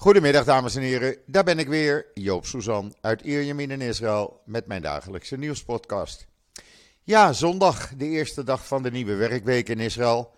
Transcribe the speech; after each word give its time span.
Goedemiddag 0.00 0.44
dames 0.44 0.74
en 0.76 0.82
heren, 0.82 1.16
daar 1.26 1.44
ben 1.44 1.58
ik 1.58 1.68
weer, 1.68 2.06
Joop 2.14 2.46
Suzan 2.46 2.94
uit 3.00 3.20
Ierjemien 3.20 3.70
in 3.70 3.80
Israël 3.80 4.40
met 4.44 4.66
mijn 4.66 4.82
dagelijkse 4.82 5.36
nieuwspodcast. 5.36 6.26
Ja, 7.02 7.32
zondag, 7.32 7.94
de 7.96 8.04
eerste 8.04 8.44
dag 8.44 8.66
van 8.66 8.82
de 8.82 8.90
nieuwe 8.90 9.14
werkweek 9.14 9.68
in 9.68 9.80
Israël. 9.80 10.34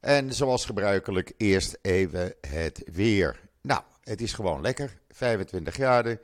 En 0.00 0.32
zoals 0.32 0.64
gebruikelijk 0.64 1.32
eerst 1.36 1.78
even 1.82 2.34
het 2.48 2.82
weer. 2.92 3.40
Nou, 3.60 3.80
het 4.02 4.20
is 4.20 4.32
gewoon 4.32 4.60
lekker, 4.60 4.98
25 5.10 5.74
graden, 5.74 6.20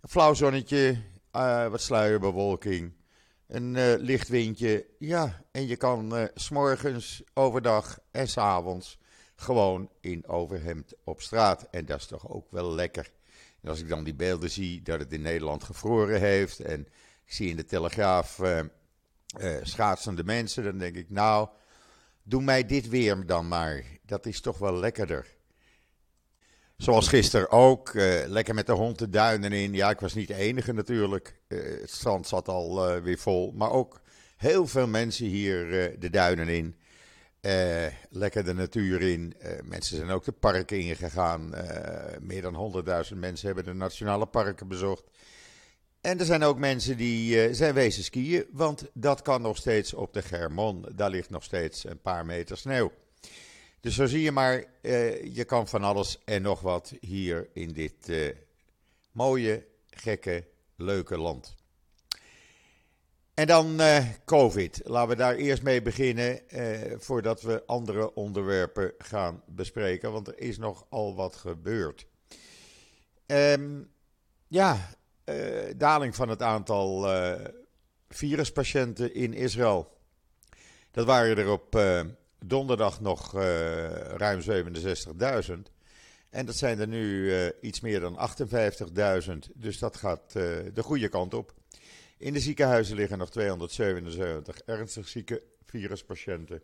een 0.00 0.08
flauw 0.08 0.34
zonnetje, 0.34 1.02
uh, 1.36 1.66
wat 1.66 1.80
sluierbewolking, 1.80 2.92
een 3.46 3.74
uh, 3.74 3.94
licht 3.98 4.28
windje. 4.28 4.86
Ja, 4.98 5.42
en 5.52 5.66
je 5.66 5.76
kan 5.76 6.16
uh, 6.16 6.24
s'morgens, 6.34 7.22
overdag 7.34 7.98
en 8.10 8.28
s'avonds 8.28 8.98
gewoon 9.40 9.90
in 10.00 10.28
overhemd 10.28 10.94
op 11.04 11.20
straat. 11.20 11.66
En 11.70 11.84
dat 11.84 11.98
is 11.98 12.06
toch 12.06 12.28
ook 12.28 12.46
wel 12.50 12.74
lekker. 12.74 13.10
En 13.62 13.68
als 13.68 13.80
ik 13.80 13.88
dan 13.88 14.04
die 14.04 14.14
beelden 14.14 14.50
zie 14.50 14.82
dat 14.82 14.98
het 14.98 15.12
in 15.12 15.22
Nederland 15.22 15.64
gevroren 15.64 16.20
heeft 16.20 16.60
en 16.60 16.80
ik 17.24 17.32
zie 17.32 17.50
in 17.50 17.56
de 17.56 17.64
Telegraaf 17.64 18.38
uh, 18.38 18.58
uh, 19.40 19.56
schaatsende 19.62 20.24
mensen, 20.24 20.64
dan 20.64 20.78
denk 20.78 20.96
ik, 20.96 21.10
nou, 21.10 21.48
doe 22.22 22.42
mij 22.42 22.66
dit 22.66 22.88
weer 22.88 23.26
dan 23.26 23.48
maar. 23.48 23.84
Dat 24.06 24.26
is 24.26 24.40
toch 24.40 24.58
wel 24.58 24.74
lekkerder. 24.74 25.26
Zoals 26.76 27.08
gisteren 27.08 27.50
ook, 27.50 27.92
uh, 27.92 28.26
lekker 28.26 28.54
met 28.54 28.66
de 28.66 28.72
hond 28.72 28.98
de 28.98 29.08
duinen 29.08 29.52
in. 29.52 29.72
Ja, 29.72 29.90
ik 29.90 30.00
was 30.00 30.14
niet 30.14 30.28
de 30.28 30.34
enige 30.34 30.72
natuurlijk. 30.72 31.40
het 31.48 31.90
strand 31.90 32.26
zat 32.26 32.48
al 32.48 33.00
weer 33.00 33.18
vol. 33.18 33.52
Maar 33.52 33.70
ook 33.70 34.00
heel 34.36 34.66
veel 34.66 34.86
mensen 34.86 35.26
hier 35.26 35.66
de 36.00 36.10
duinen 36.10 36.48
in. 36.48 36.76
Uh, 37.42 37.86
lekker 38.10 38.44
de 38.44 38.54
natuur 38.54 39.02
in. 39.02 39.34
Uh, 39.42 39.50
mensen 39.64 39.96
zijn 39.96 40.10
ook 40.10 40.24
de 40.24 40.32
parken 40.32 40.80
ingegaan. 40.80 41.54
Uh, 41.54 42.18
meer 42.20 42.42
dan 42.42 42.84
100.000 43.12 43.16
mensen 43.16 43.46
hebben 43.46 43.64
de 43.64 43.72
nationale 43.72 44.26
parken 44.26 44.68
bezocht. 44.68 45.04
En 46.00 46.18
er 46.18 46.24
zijn 46.24 46.42
ook 46.42 46.58
mensen 46.58 46.96
die 46.96 47.54
zijn 47.54 47.74
wezen 47.74 48.04
skiën, 48.04 48.46
want 48.52 48.90
dat 48.92 49.22
kan 49.22 49.42
nog 49.42 49.56
steeds 49.56 49.94
op 49.94 50.12
de 50.12 50.22
Germon. 50.22 50.86
Daar 50.94 51.10
ligt 51.10 51.30
nog 51.30 51.42
steeds 51.42 51.84
een 51.84 52.00
paar 52.00 52.26
meter 52.26 52.56
sneeuw. 52.56 52.92
Dus 53.80 53.94
zo 53.94 54.06
zie 54.06 54.22
je 54.22 54.32
maar, 54.32 54.64
je 55.32 55.44
kan 55.46 55.68
van 55.68 55.82
alles 55.82 56.18
en 56.24 56.42
nog 56.42 56.60
wat 56.60 56.92
hier 57.00 57.48
in 57.52 57.72
dit 57.72 58.12
mooie, 59.12 59.66
gekke, 59.90 60.44
leuke 60.76 61.18
land. 61.18 61.54
En 63.40 63.46
dan 63.46 63.80
uh, 63.80 64.04
COVID. 64.24 64.80
Laten 64.84 65.08
we 65.08 65.16
daar 65.16 65.34
eerst 65.34 65.62
mee 65.62 65.82
beginnen 65.82 66.40
uh, 66.48 66.78
voordat 66.98 67.42
we 67.42 67.62
andere 67.66 68.14
onderwerpen 68.14 68.92
gaan 68.98 69.42
bespreken, 69.46 70.12
want 70.12 70.28
er 70.28 70.40
is 70.40 70.58
nogal 70.58 71.14
wat 71.14 71.36
gebeurd. 71.36 72.06
Um, 73.26 73.90
ja, 74.48 74.90
uh, 75.24 75.34
daling 75.76 76.14
van 76.14 76.28
het 76.28 76.42
aantal 76.42 77.08
viruspatiënten 78.08 79.14
in 79.14 79.34
Israël. 79.34 79.98
Dat 80.90 81.06
waren 81.06 81.36
er 81.36 81.50
op 81.50 81.80
donderdag 82.38 83.00
nog 83.00 83.32
ruim 84.16 84.40
67.000. 84.40 85.54
En 86.30 86.46
dat 86.46 86.56
zijn 86.56 86.80
er 86.80 86.88
nu 86.88 87.32
iets 87.60 87.80
meer 87.80 88.00
dan 88.00 88.30
58.000. 89.28 89.32
Dus 89.54 89.78
dat 89.78 89.96
gaat 89.96 90.32
de 90.32 90.82
goede 90.82 91.08
kant 91.08 91.34
op. 91.34 91.59
In 92.20 92.32
de 92.32 92.40
ziekenhuizen 92.40 92.96
liggen 92.96 93.18
nog 93.18 93.30
277 93.30 94.60
ernstig 94.60 95.08
zieke 95.08 95.42
viruspatiënten. 95.64 96.62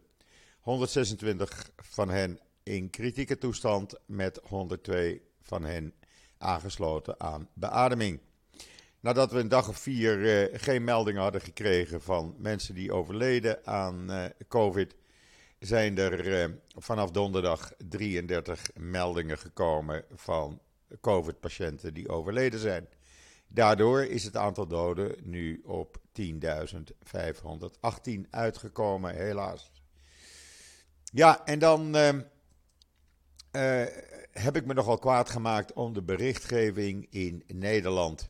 126 0.60 1.70
van 1.76 2.08
hen 2.08 2.38
in 2.62 2.90
kritieke 2.90 3.38
toestand 3.38 3.94
met 4.06 4.40
102 4.42 5.22
van 5.42 5.64
hen 5.64 5.94
aangesloten 6.38 7.20
aan 7.20 7.48
beademing. 7.52 8.20
Nadat 9.00 9.32
we 9.32 9.38
een 9.38 9.48
dag 9.48 9.68
of 9.68 9.78
vier 9.78 10.18
uh, 10.18 10.58
geen 10.60 10.84
meldingen 10.84 11.22
hadden 11.22 11.40
gekregen 11.40 12.02
van 12.02 12.34
mensen 12.38 12.74
die 12.74 12.92
overleden 12.92 13.66
aan 13.66 14.10
uh, 14.10 14.24
COVID, 14.48 14.94
zijn 15.58 15.98
er 15.98 16.26
uh, 16.26 16.54
vanaf 16.76 17.10
donderdag 17.10 17.72
33 17.88 18.62
meldingen 18.74 19.38
gekomen 19.38 20.04
van 20.14 20.60
COVID-patiënten 21.00 21.94
die 21.94 22.08
overleden 22.08 22.60
zijn. 22.60 22.88
Daardoor 23.48 24.04
is 24.04 24.24
het 24.24 24.36
aantal 24.36 24.66
doden 24.66 25.14
nu 25.22 25.62
op 25.64 26.00
10.518 26.20 26.30
uitgekomen, 28.30 29.14
helaas. 29.14 29.70
Ja, 31.12 31.44
en 31.44 31.58
dan 31.58 31.96
uh, 31.96 32.08
uh, 32.08 32.22
heb 34.32 34.56
ik 34.56 34.66
me 34.66 34.74
nogal 34.74 34.98
kwaad 34.98 35.30
gemaakt 35.30 35.72
om 35.72 35.92
de 35.92 36.02
berichtgeving 36.02 37.06
in 37.10 37.44
Nederland. 37.46 38.28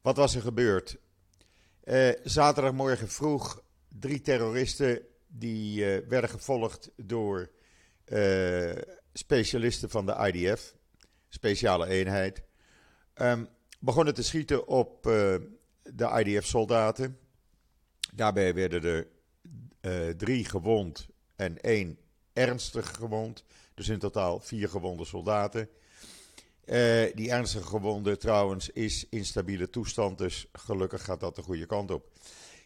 Wat 0.00 0.16
was 0.16 0.34
er 0.34 0.42
gebeurd? 0.42 0.98
Uh, 1.84 2.10
zaterdagmorgen 2.22 3.08
vroeg 3.08 3.62
drie 3.88 4.20
terroristen 4.20 5.02
die 5.26 5.84
werden 5.84 6.30
gevolgd 6.30 6.90
door 6.96 7.50
specialisten 9.12 9.90
van 9.90 10.06
de 10.06 10.30
IDF, 10.32 10.74
speciale 11.28 11.86
eenheid. 11.86 12.42
Um, 13.14 13.48
begonnen 13.82 14.14
te 14.14 14.22
schieten 14.22 14.66
op 14.66 15.06
uh, 15.06 15.12
de 15.82 16.22
IDF-soldaten. 16.24 17.18
Daarbij 18.14 18.54
werden 18.54 18.82
er 18.84 19.08
uh, 19.80 20.14
drie 20.14 20.44
gewond 20.44 21.08
en 21.36 21.60
één 21.60 21.98
ernstig 22.32 22.96
gewond. 22.96 23.44
Dus 23.74 23.88
in 23.88 23.98
totaal 23.98 24.40
vier 24.40 24.68
gewonde 24.68 25.04
soldaten. 25.04 25.68
Uh, 26.64 27.12
die 27.14 27.30
ernstige 27.30 27.66
gewonde 27.66 28.16
trouwens 28.16 28.70
is 28.70 29.06
in 29.08 29.24
stabiele 29.24 29.70
toestand, 29.70 30.18
dus 30.18 30.46
gelukkig 30.52 31.04
gaat 31.04 31.20
dat 31.20 31.36
de 31.36 31.42
goede 31.42 31.66
kant 31.66 31.90
op. 31.90 32.10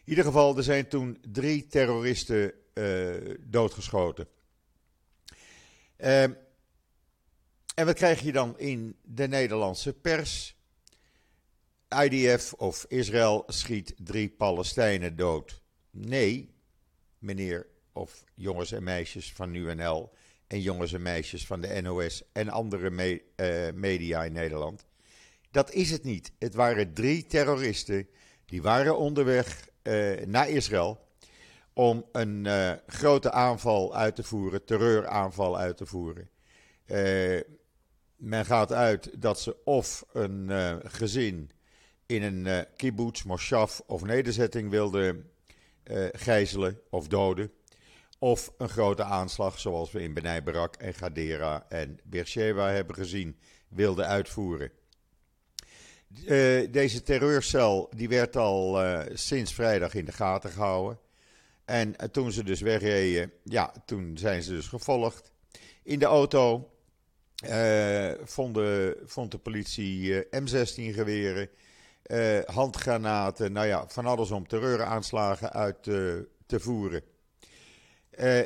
In 0.03 0.09
ieder 0.09 0.23
geval, 0.23 0.57
er 0.57 0.63
zijn 0.63 0.87
toen 0.87 1.17
drie 1.31 1.67
terroristen 1.67 2.53
doodgeschoten. 3.39 4.27
en 5.97 6.37
wat 7.75 7.93
krijg 7.93 8.21
je 8.21 8.31
dan 8.31 8.59
in 8.59 8.97
de 9.03 9.27
Nederlandse 9.27 9.93
pers? 9.93 10.56
IDF 11.89 12.53
of 12.53 12.85
Israël 12.87 13.43
schiet 13.47 13.93
drie 13.97 14.29
Palestijnen 14.29 15.15
dood. 15.15 15.61
Nee, 15.91 16.55
meneer 17.17 17.67
of 17.93 18.23
jongens 18.33 18.71
en 18.71 18.83
meisjes 18.83 19.33
van 19.33 19.53
UNL 19.53 20.13
en 20.47 20.61
jongens 20.61 20.93
en 20.93 21.01
meisjes 21.01 21.45
van 21.45 21.61
de 21.61 21.81
NOS 21.81 22.23
en 22.31 22.49
andere 22.49 22.89
me 22.89 23.21
uh, 23.35 23.73
media 23.73 24.23
in 24.23 24.33
Nederland. 24.33 24.85
Dat 25.51 25.71
is 25.71 25.91
het 25.91 26.03
niet. 26.03 26.31
Het 26.39 26.53
waren 26.53 26.93
drie 26.93 27.25
terroristen 27.25 28.07
die 28.45 28.61
waren 28.61 28.97
onderweg 28.97 29.69
uh, 29.83 30.25
naar 30.25 30.49
Israël 30.49 30.99
om 31.73 32.05
een 32.11 32.45
uh, 32.45 32.71
grote 32.87 33.31
aanval 33.31 33.95
uit 33.95 34.15
te 34.15 34.23
voeren, 34.23 34.65
terreuraanval 34.65 35.57
uit 35.57 35.77
te 35.77 35.85
voeren. 35.85 36.29
men 38.15 38.45
gaat 38.45 38.71
uit 38.71 39.21
dat 39.21 39.39
ze 39.39 39.63
of 39.63 40.05
een 40.13 40.51
gezin 40.83 41.51
in 42.07 42.23
een 42.23 42.45
uh, 42.45 42.59
kibbutz, 42.75 43.23
moshav 43.23 43.79
of 43.85 44.03
nederzetting 44.03 44.69
wilde 44.69 45.23
uh, 45.83 46.07
gijzelen 46.11 46.79
of 46.89 47.07
doden. 47.07 47.51
Of 48.19 48.53
een 48.57 48.69
grote 48.69 49.03
aanslag, 49.03 49.59
zoals 49.59 49.91
we 49.91 50.01
in 50.01 50.13
Benai 50.13 50.41
Barak 50.41 50.75
en 50.75 50.93
Gadera 50.93 51.65
en 51.69 51.99
Beersheba 52.03 52.69
hebben 52.69 52.95
gezien, 52.95 53.37
wilde 53.67 54.03
uitvoeren. 54.03 54.71
Uh, 56.25 56.67
deze 56.71 57.03
terreurcel 57.03 57.89
die 57.95 58.09
werd 58.09 58.35
al 58.35 58.79
sinds 59.13 59.53
vrijdag 59.53 59.93
in 59.93 60.05
de 60.05 60.11
gaten 60.11 60.49
gehouden. 60.49 60.99
En 61.65 61.95
toen 62.11 62.31
ze 62.31 62.43
dus 62.43 62.61
wegreden, 62.61 63.31
ja, 63.43 63.73
toen 63.85 64.17
zijn 64.17 64.43
ze 64.43 64.51
dus 64.51 64.67
gevolgd. 64.67 65.31
In 65.83 65.99
de 65.99 66.05
auto 66.05 66.71
vond, 68.23 68.59
vond 69.05 69.31
de 69.31 69.37
politie 69.37 70.23
M16-geweren 70.25 71.49
uh, 72.07 72.39
handgranaten, 72.45 73.51
nou 73.51 73.67
ja, 73.67 73.87
van 73.87 74.05
alles 74.05 74.31
om 74.31 74.47
terreuraanslagen 74.47 75.53
uit 75.53 75.83
te, 75.83 76.27
te 76.45 76.59
voeren. 76.59 77.01
Uh, 78.19 78.41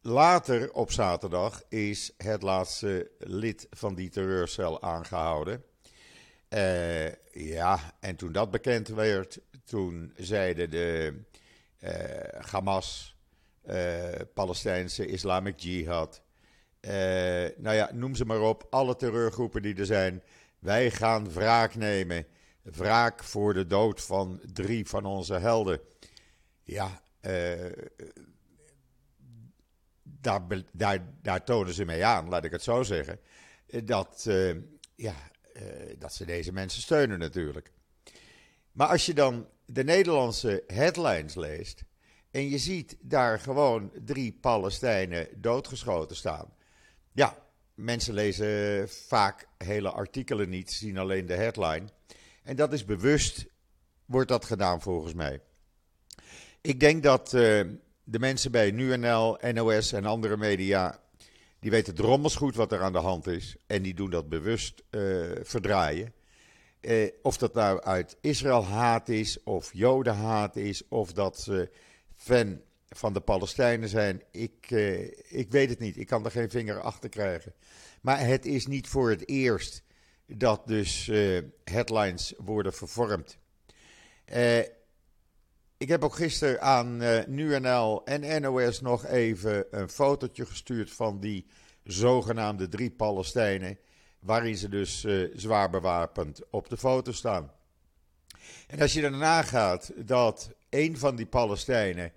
later 0.00 0.72
op 0.72 0.92
zaterdag 0.92 1.62
is 1.68 2.12
het 2.16 2.42
laatste 2.42 3.10
lid 3.18 3.66
van 3.70 3.94
die 3.94 4.10
terreurcel 4.10 4.82
aangehouden. 4.82 5.64
Ja, 7.32 7.94
en 8.00 8.16
toen 8.16 8.32
dat 8.32 8.50
bekend 8.50 8.88
werd, 8.88 9.40
toen 9.64 10.12
zeiden 10.16 10.70
de 10.70 11.20
Hamas, 12.38 13.16
Palestijnse 14.34 15.06
Islamic 15.06 15.58
Jihad, 15.58 16.22
nou 17.56 17.72
ja, 17.72 17.90
noem 17.92 18.14
ze 18.14 18.24
maar 18.24 18.40
op, 18.40 18.66
alle 18.70 18.96
terreurgroepen 18.96 19.62
die 19.62 19.76
er 19.76 19.86
zijn, 19.86 20.22
wij 20.58 20.90
gaan 20.90 21.32
wraak 21.32 21.74
nemen 21.74 22.26
wraak 22.62 23.24
voor 23.24 23.54
de 23.54 23.66
dood 23.66 24.02
van 24.02 24.40
drie 24.52 24.88
van 24.88 25.04
onze 25.04 25.34
helden. 25.34 25.80
Ja, 26.62 27.02
uh, 27.20 27.72
daar, 30.02 30.46
daar, 30.72 31.14
daar 31.22 31.44
tonen 31.44 31.74
ze 31.74 31.84
mee 31.84 32.04
aan, 32.04 32.28
laat 32.28 32.44
ik 32.44 32.50
het 32.50 32.62
zo 32.62 32.82
zeggen. 32.82 33.20
dat, 33.84 34.28
ja, 34.94 35.14
dat 35.98 36.14
ze 36.14 36.24
deze 36.24 36.52
mensen 36.52 36.82
steunen 36.82 37.18
natuurlijk. 37.18 37.72
Maar 38.72 38.88
als 38.88 39.06
je 39.06 39.14
dan 39.14 39.46
de 39.66 39.84
Nederlandse 39.84 40.64
headlines 40.66 41.34
leest 41.34 41.84
en 42.30 42.48
je 42.48 42.58
ziet 42.58 42.96
daar 43.00 43.40
gewoon 43.40 43.92
drie 44.04 44.38
Palestijnen 44.40 45.28
doodgeschoten 45.36 46.16
staan. 46.16 46.54
Ja, 47.12 47.36
mensen 47.74 48.14
lezen 48.14 48.88
vaak 48.88 49.48
hele 49.58 49.90
artikelen 49.90 50.48
niet, 50.48 50.72
zien 50.72 50.98
alleen 50.98 51.26
de 51.26 51.34
headline. 51.34 51.88
En 52.42 52.56
dat 52.56 52.72
is 52.72 52.84
bewust, 52.84 53.46
wordt 54.04 54.28
dat 54.28 54.44
gedaan 54.44 54.80
volgens 54.80 55.14
mij. 55.14 55.40
Ik 56.60 56.80
denk 56.80 57.02
dat 57.02 57.32
uh, 57.32 57.40
de 58.04 58.18
mensen 58.18 58.50
bij 58.50 58.70
NuNL, 58.70 59.38
NOS 59.52 59.92
en 59.92 60.04
andere 60.04 60.36
media, 60.36 61.00
die 61.58 61.70
weten 61.70 61.94
drommels 61.94 62.36
goed 62.36 62.54
wat 62.54 62.72
er 62.72 62.82
aan 62.82 62.92
de 62.92 62.98
hand 62.98 63.26
is. 63.26 63.56
En 63.66 63.82
die 63.82 63.94
doen 63.94 64.10
dat 64.10 64.28
bewust 64.28 64.82
uh, 64.90 65.30
verdraaien. 65.42 66.12
Uh, 66.80 67.10
of 67.22 67.36
dat 67.36 67.54
nou 67.54 67.82
uit 67.82 68.16
Israël 68.20 68.64
haat 68.64 69.08
is, 69.08 69.42
of 69.42 69.70
Jodenhaat 69.72 70.56
is, 70.56 70.88
of 70.88 71.12
dat 71.12 71.40
ze 71.40 71.70
fan 72.16 72.60
van 72.88 73.12
de 73.12 73.20
Palestijnen 73.20 73.88
zijn. 73.88 74.22
Ik, 74.30 74.70
ik 75.28 75.50
weet 75.50 75.68
het 75.68 75.78
niet. 75.78 75.96
Ik 75.96 76.06
kan 76.06 76.24
er 76.24 76.30
geen 76.30 76.50
vinger 76.50 76.80
achter 76.80 77.08
krijgen. 77.08 77.54
Maar 78.00 78.26
het 78.26 78.46
is 78.46 78.66
niet 78.66 78.88
voor 78.88 79.10
het 79.10 79.28
eerst 79.28 79.82
dat 80.36 80.66
dus 80.66 81.10
headlines 81.64 82.34
worden 82.38 82.72
vervormd. 82.72 83.38
Ik 85.76 85.88
heb 85.88 86.04
ook 86.04 86.14
gisteren 86.14 86.60
aan 86.60 87.02
uh, 87.02 87.24
NuNL 87.26 88.04
en 88.04 88.42
NOS 88.42 88.80
nog 88.80 89.06
even 89.06 89.66
een 89.70 89.88
fotootje 89.88 90.46
gestuurd 90.46 90.92
van 90.92 91.20
die 91.20 91.46
zogenaamde 91.84 92.68
drie 92.68 92.90
Palestijnen, 92.90 93.78
waarin 94.18 94.56
ze 94.56 94.68
dus 94.68 95.06
zwaar 95.34 95.70
bewapend 95.70 96.40
op 96.50 96.68
de 96.68 96.76
foto 96.76 97.12
staan. 97.12 97.52
En 98.66 98.80
als 98.80 98.92
je 98.92 99.00
daarna 99.00 99.42
gaat 99.42 99.92
dat 99.96 100.50
een 100.70 100.98
van 100.98 101.16
die 101.16 101.26
Palestijnen 101.26 102.12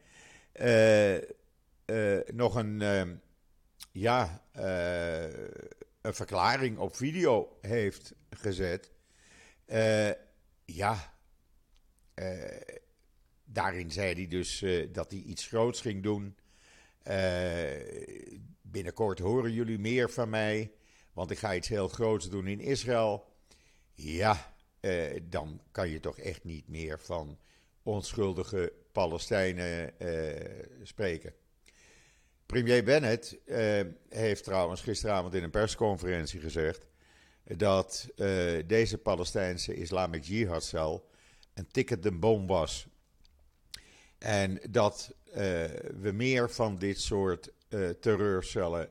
nog 2.33 2.55
een, 2.55 2.83
ja, 3.91 4.41
een 6.05 6.13
verklaring 6.13 6.77
op 6.77 6.95
video 6.95 7.57
heeft 7.61 8.13
gezet, 8.29 8.91
ja, 10.65 11.13
Daarin 13.55 13.91
zei 13.91 14.13
hij 14.13 14.27
dus 14.27 14.61
uh, 14.61 14.87
dat 14.91 15.11
hij 15.11 15.19
iets 15.19 15.47
groots 15.47 15.81
ging 15.81 16.03
doen. 16.03 16.35
Binnenkort 18.61 19.19
horen 19.19 19.53
jullie 19.53 19.79
meer 19.79 20.09
van 20.09 20.29
mij, 20.29 20.71
want 21.13 21.31
ik 21.31 21.37
ga 21.37 21.55
iets 21.55 21.67
heel 21.67 21.87
groots 21.87 22.29
doen 22.29 22.47
in 22.47 22.59
Israël. 22.59 23.25
Ja, 23.93 24.55
dan 25.23 25.61
kan 25.71 25.89
je 25.89 25.99
toch 25.99 26.19
echt 26.19 26.43
niet 26.43 26.67
meer 26.67 26.99
van 26.99 27.39
onschuldige 27.83 28.73
Palestijnen 28.91 29.93
spreken. 30.83 31.33
Premier 32.45 32.83
Bennett 32.83 33.37
heeft 34.09 34.43
trouwens 34.43 34.81
gisteravond 34.81 35.33
in 35.33 35.43
een 35.43 35.49
persconferentie 35.49 36.39
gezegd 36.39 36.85
dat 37.43 38.07
deze 38.65 38.97
Palestijnse 38.97 39.73
Islamic 39.73 40.23
Jihad-cel 40.23 41.09
een 41.53 41.67
ticket 41.71 42.03
de 42.03 42.11
bom 42.11 42.47
was 42.47 42.87
en 44.17 44.59
dat 44.69 45.15
uh, 45.27 45.35
we 46.01 46.11
meer 46.13 46.49
van 46.49 46.77
dit 46.77 46.99
soort 46.99 47.53
terreurcellen 47.99 48.89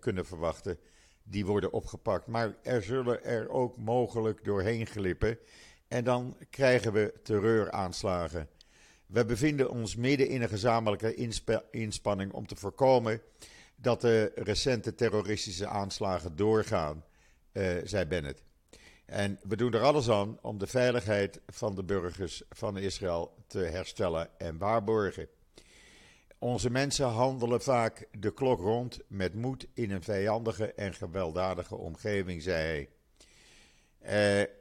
kunnen 0.00 0.26
verwachten. 0.26 0.78
Die 1.22 1.46
worden 1.46 1.72
opgepakt. 1.72 2.26
Maar 2.26 2.56
er 2.62 2.82
zullen 2.82 3.24
er 3.24 3.48
ook 3.48 3.76
mogelijk 3.76 4.44
doorheen 4.44 4.86
glippen. 4.86 5.38
En 5.88 6.04
dan 6.04 6.36
krijgen 6.50 6.92
we 6.92 7.14
terreuraanslagen. 7.22 8.48
We 9.08 9.24
bevinden 9.24 9.70
ons 9.70 9.96
midden 9.96 10.28
in 10.28 10.42
een 10.42 10.48
gezamenlijke 10.48 11.14
inspanning 11.70 12.32
om 12.32 12.46
te 12.46 12.56
voorkomen 12.56 13.22
dat 13.76 14.00
de 14.00 14.32
recente 14.34 14.94
terroristische 14.94 15.66
aanslagen 15.66 16.36
doorgaan, 16.36 17.04
zei 17.84 18.04
Bennett. 18.04 18.42
En 19.06 19.38
we 19.42 19.56
doen 19.56 19.72
er 19.72 19.82
alles 19.82 20.10
aan 20.10 20.38
om 20.42 20.58
de 20.58 20.66
veiligheid 20.66 21.40
van 21.46 21.74
de 21.74 21.84
burgers 21.84 22.42
van 22.48 22.78
Israël 22.78 23.34
te 23.46 23.58
herstellen 23.58 24.38
en 24.38 24.58
waarborgen. 24.58 25.28
Onze 26.38 26.70
mensen 26.70 27.06
handelen 27.06 27.60
vaak 27.60 28.08
de 28.18 28.32
klok 28.32 28.60
rond 28.60 28.98
met 29.06 29.34
moed 29.34 29.66
in 29.74 29.90
een 29.90 30.02
vijandige 30.02 30.72
en 30.72 30.94
gewelddadige 30.94 31.76
omgeving, 31.76 32.42
zei 32.42 32.88
hij. 34.00 34.40
Uh, 34.40 34.54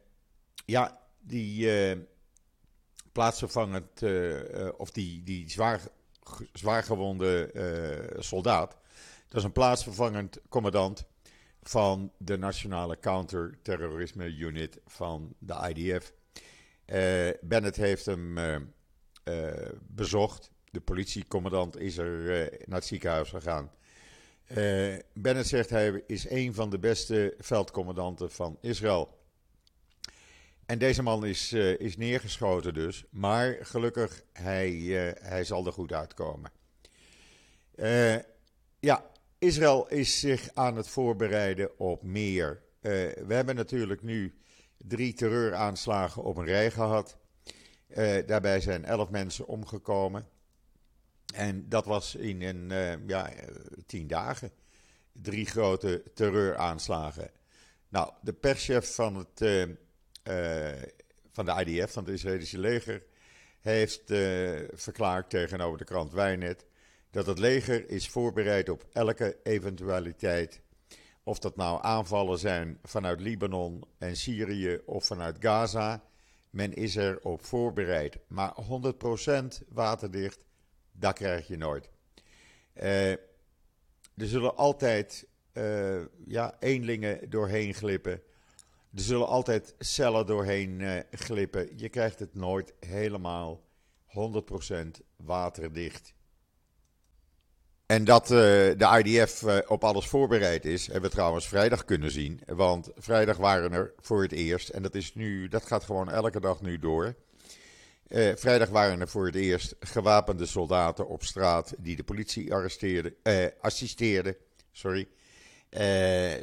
ja, 0.65 0.99
die 1.19 1.65
uh, 1.65 1.97
plaatsvervangend, 3.17 4.01
uh, 4.01 4.69
of 4.77 4.91
die, 4.91 5.23
die 5.23 5.49
zwaar, 5.49 5.81
zwaargewonde 6.53 7.51
soldaat, 8.19 8.77
dat 9.27 9.37
is 9.37 9.43
een 9.43 9.51
plaatsvervangend 9.51 10.39
commandant 10.49 11.05
van 11.61 12.11
de 12.17 12.37
Nationale 12.37 12.99
Counterterrorisme 12.99 14.35
Unit 14.35 14.79
van 14.85 15.35
de 15.39 15.73
IDF. 15.73 16.13
Eh, 16.85 17.29
Bennett 17.41 17.75
heeft 17.75 18.05
hem 18.05 18.37
bezocht. 19.87 20.51
De 20.71 20.81
politiecommandant 20.81 21.77
is 21.77 21.97
er 21.97 22.49
naar 22.65 22.77
het 22.77 22.87
ziekenhuis 22.87 23.29
gegaan. 23.29 23.71
Bennett 25.13 25.47
zegt 25.47 25.69
hij 25.69 26.03
is 26.07 26.29
een 26.29 26.53
van 26.53 26.69
de 26.69 26.79
beste 26.79 27.35
veldcommandanten 27.37 28.31
van 28.31 28.57
Israël. 28.61 29.17
En 30.67 30.77
deze 30.77 31.03
man 31.03 31.25
is, 31.25 31.53
is 31.53 31.97
neergeschoten 31.97 32.73
dus. 32.73 33.05
Maar 33.09 33.57
gelukkig, 33.61 34.23
hij, 34.33 34.71
hij 35.21 35.43
zal 35.43 35.65
er 35.65 35.73
goed 35.73 35.93
uitkomen. 35.93 36.51
ja, 38.79 39.09
Israël 39.37 39.87
is 39.87 40.19
zich 40.19 40.49
aan 40.53 40.75
het 40.75 40.87
voorbereiden 40.87 41.79
op 41.79 42.03
meer. 42.03 42.61
We 42.81 43.25
hebben 43.27 43.55
natuurlijk 43.55 44.01
nu 44.03 44.37
drie 44.77 45.13
terreuraanslagen 45.13 46.23
op 46.23 46.37
een 46.37 46.45
rij 46.45 46.71
gehad. 46.71 47.17
Daarbij 48.25 48.59
zijn 48.61 48.85
elf 48.85 49.09
mensen 49.09 49.47
omgekomen. 49.47 50.27
En 51.33 51.69
dat 51.69 51.85
was 51.85 52.15
in 52.15 52.41
een, 52.41 52.69
ja, 53.07 53.29
tien 53.85 54.07
dagen. 54.07 54.51
Drie 55.11 55.45
grote 55.45 56.03
terreuraanslagen. 56.13 57.31
Nou, 57.89 58.11
de 58.21 58.33
perschef 58.33 58.95
van, 58.95 59.15
het, 59.15 59.67
van 61.31 61.45
de 61.45 61.65
IDF, 61.65 61.91
van 61.91 62.03
het 62.03 62.13
Israëlische 62.13 62.59
leger, 62.59 63.03
heeft 63.61 64.01
verklaard 64.73 65.29
tegenover 65.29 65.77
de 65.77 65.83
krant 65.83 66.11
Wijnet 66.11 66.65
dat 67.11 67.25
het 67.25 67.39
leger 67.39 67.89
is 67.89 68.09
voorbereid 68.09 68.69
op 68.69 68.85
elke 68.93 69.37
eventualiteit. 69.43 70.61
Of 71.23 71.39
dat 71.39 71.55
nou 71.55 71.83
aanvallen 71.83 72.39
zijn 72.39 72.79
vanuit 72.83 73.21
Libanon 73.21 73.83
en 73.97 74.15
Syrië 74.15 74.79
of 74.85 75.05
vanuit 75.05 75.37
Gaza. 75.39 76.03
Men 76.49 76.73
is 76.73 76.95
er 76.95 77.19
op 77.21 77.45
voorbereid. 77.45 78.17
Maar 78.27 78.55
100% 79.63 79.67
waterdicht, 79.67 80.45
dat 80.91 81.13
krijg 81.13 81.47
je 81.47 81.57
nooit. 81.57 81.89
Uh, 82.75 83.11
er 83.11 84.27
zullen 84.27 84.55
altijd 84.55 85.27
uh, 85.53 86.01
ja, 86.25 86.55
eenlingen 86.59 87.29
doorheen 87.29 87.73
glippen. 87.73 88.21
Er 88.97 89.03
zullen 89.03 89.27
altijd 89.27 89.75
cellen 89.79 90.25
doorheen 90.25 90.79
uh, 90.79 90.99
glippen. 91.11 91.69
Je 91.75 91.89
krijgt 91.89 92.19
het 92.19 92.35
nooit 92.35 92.73
helemaal 92.79 93.63
100% 94.77 94.87
waterdicht. 95.15 96.13
En 97.85 98.03
dat 98.03 98.23
uh, 98.23 98.37
de 98.77 99.01
IDF 99.03 99.43
eh, 99.43 99.57
op 99.67 99.83
alles 99.83 100.07
voorbereid 100.07 100.65
is, 100.65 100.85
hebben 100.85 101.09
we 101.09 101.15
trouwens 101.15 101.47
vrijdag 101.47 101.85
kunnen 101.85 102.11
zien. 102.11 102.41
Want 102.45 102.89
vrijdag 102.95 103.37
waren 103.37 103.71
er 103.71 103.93
voor 103.97 104.21
het 104.21 104.31
eerst, 104.31 104.69
en 104.69 104.81
dat, 104.81 104.95
is 104.95 105.15
nu, 105.15 105.47
dat 105.47 105.65
gaat 105.65 105.83
gewoon 105.83 106.11
elke 106.11 106.39
dag 106.39 106.61
nu 106.61 106.79
door. 106.79 107.15
Vrijdag 108.35 108.69
waren 108.69 109.01
er 109.01 109.07
voor 109.07 109.25
het 109.25 109.35
eerst 109.35 109.75
gewapende 109.79 110.45
soldaten 110.45 111.07
op 111.07 111.23
straat 111.23 111.73
die 111.77 111.95
de 111.95 112.03
politie 112.03 112.53
arresteerden, 112.53 113.15
assisteerden. 113.61 114.35
Sorry. 114.71 115.07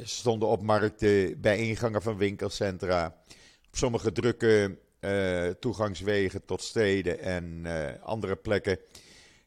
Stonden 0.03 0.49
op 0.49 0.61
markten, 0.61 1.41
bij 1.41 1.57
ingangen 1.57 2.01
van 2.01 2.17
winkelcentra. 2.17 3.15
Op 3.67 3.75
sommige 3.75 4.11
drukke 4.11 4.77
toegangswegen 5.59 6.45
tot 6.45 6.61
steden 6.61 7.19
en 7.19 7.65
andere 8.01 8.35
plekken 8.35 8.79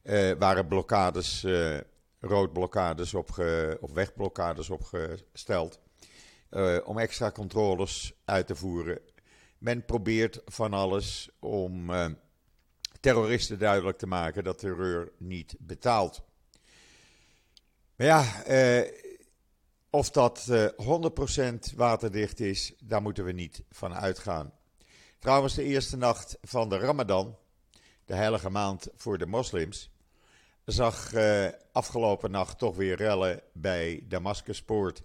uh, 0.08 0.32
waren 0.38 0.68
blokkades, 0.68 1.44
uh, 1.44 1.78
roodblokkades 2.20 3.14
opge, 3.14 3.78
of 3.80 3.92
wegblokkades 3.92 4.70
opgesteld. 4.70 5.80
Uh, 6.50 6.78
om 6.84 6.98
extra 6.98 7.30
controles 7.30 8.12
uit 8.24 8.46
te 8.46 8.56
voeren. 8.56 9.00
Men 9.58 9.84
probeert 9.84 10.40
van 10.44 10.72
alles 10.72 11.30
om 11.38 11.90
terroristen 13.00 13.58
duidelijk 13.58 13.98
te 13.98 14.06
maken 14.06 14.44
dat 14.44 14.58
terreur 14.58 15.12
niet 15.16 15.56
betaalt. 15.58 16.22
Maar 17.96 18.06
ja, 18.06 18.24
of 19.90 20.10
dat 20.10 20.46
uh, 20.50 20.68
100% 21.70 21.74
waterdicht 21.76 22.40
is, 22.40 22.74
daar 22.84 23.02
moeten 23.02 23.24
we 23.24 23.32
niet 23.32 23.62
van 23.70 23.94
uitgaan. 23.94 24.52
Trouwens, 25.18 25.54
de 25.54 25.62
eerste 25.62 25.96
nacht 25.96 26.38
van 26.42 26.68
de 26.68 26.78
Ramadan, 26.78 27.36
de 28.04 28.14
heilige 28.14 28.50
maand 28.50 28.88
voor 28.96 29.18
de 29.18 29.26
moslims, 29.26 29.90
zag 30.64 31.14
uh, 31.14 31.48
afgelopen 31.72 32.30
nacht 32.30 32.58
toch 32.58 32.76
weer 32.76 32.96
rellen 32.96 33.42
bij 33.52 34.04
Damascuspoort. 34.08 35.02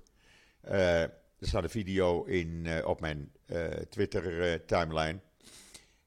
Uh, 0.66 1.02
er 1.02 1.50
staat 1.50 1.64
een 1.64 1.70
video 1.70 2.24
in, 2.24 2.68
op 2.86 3.00
mijn 3.00 3.32
Twitter-timeline. 3.90 5.20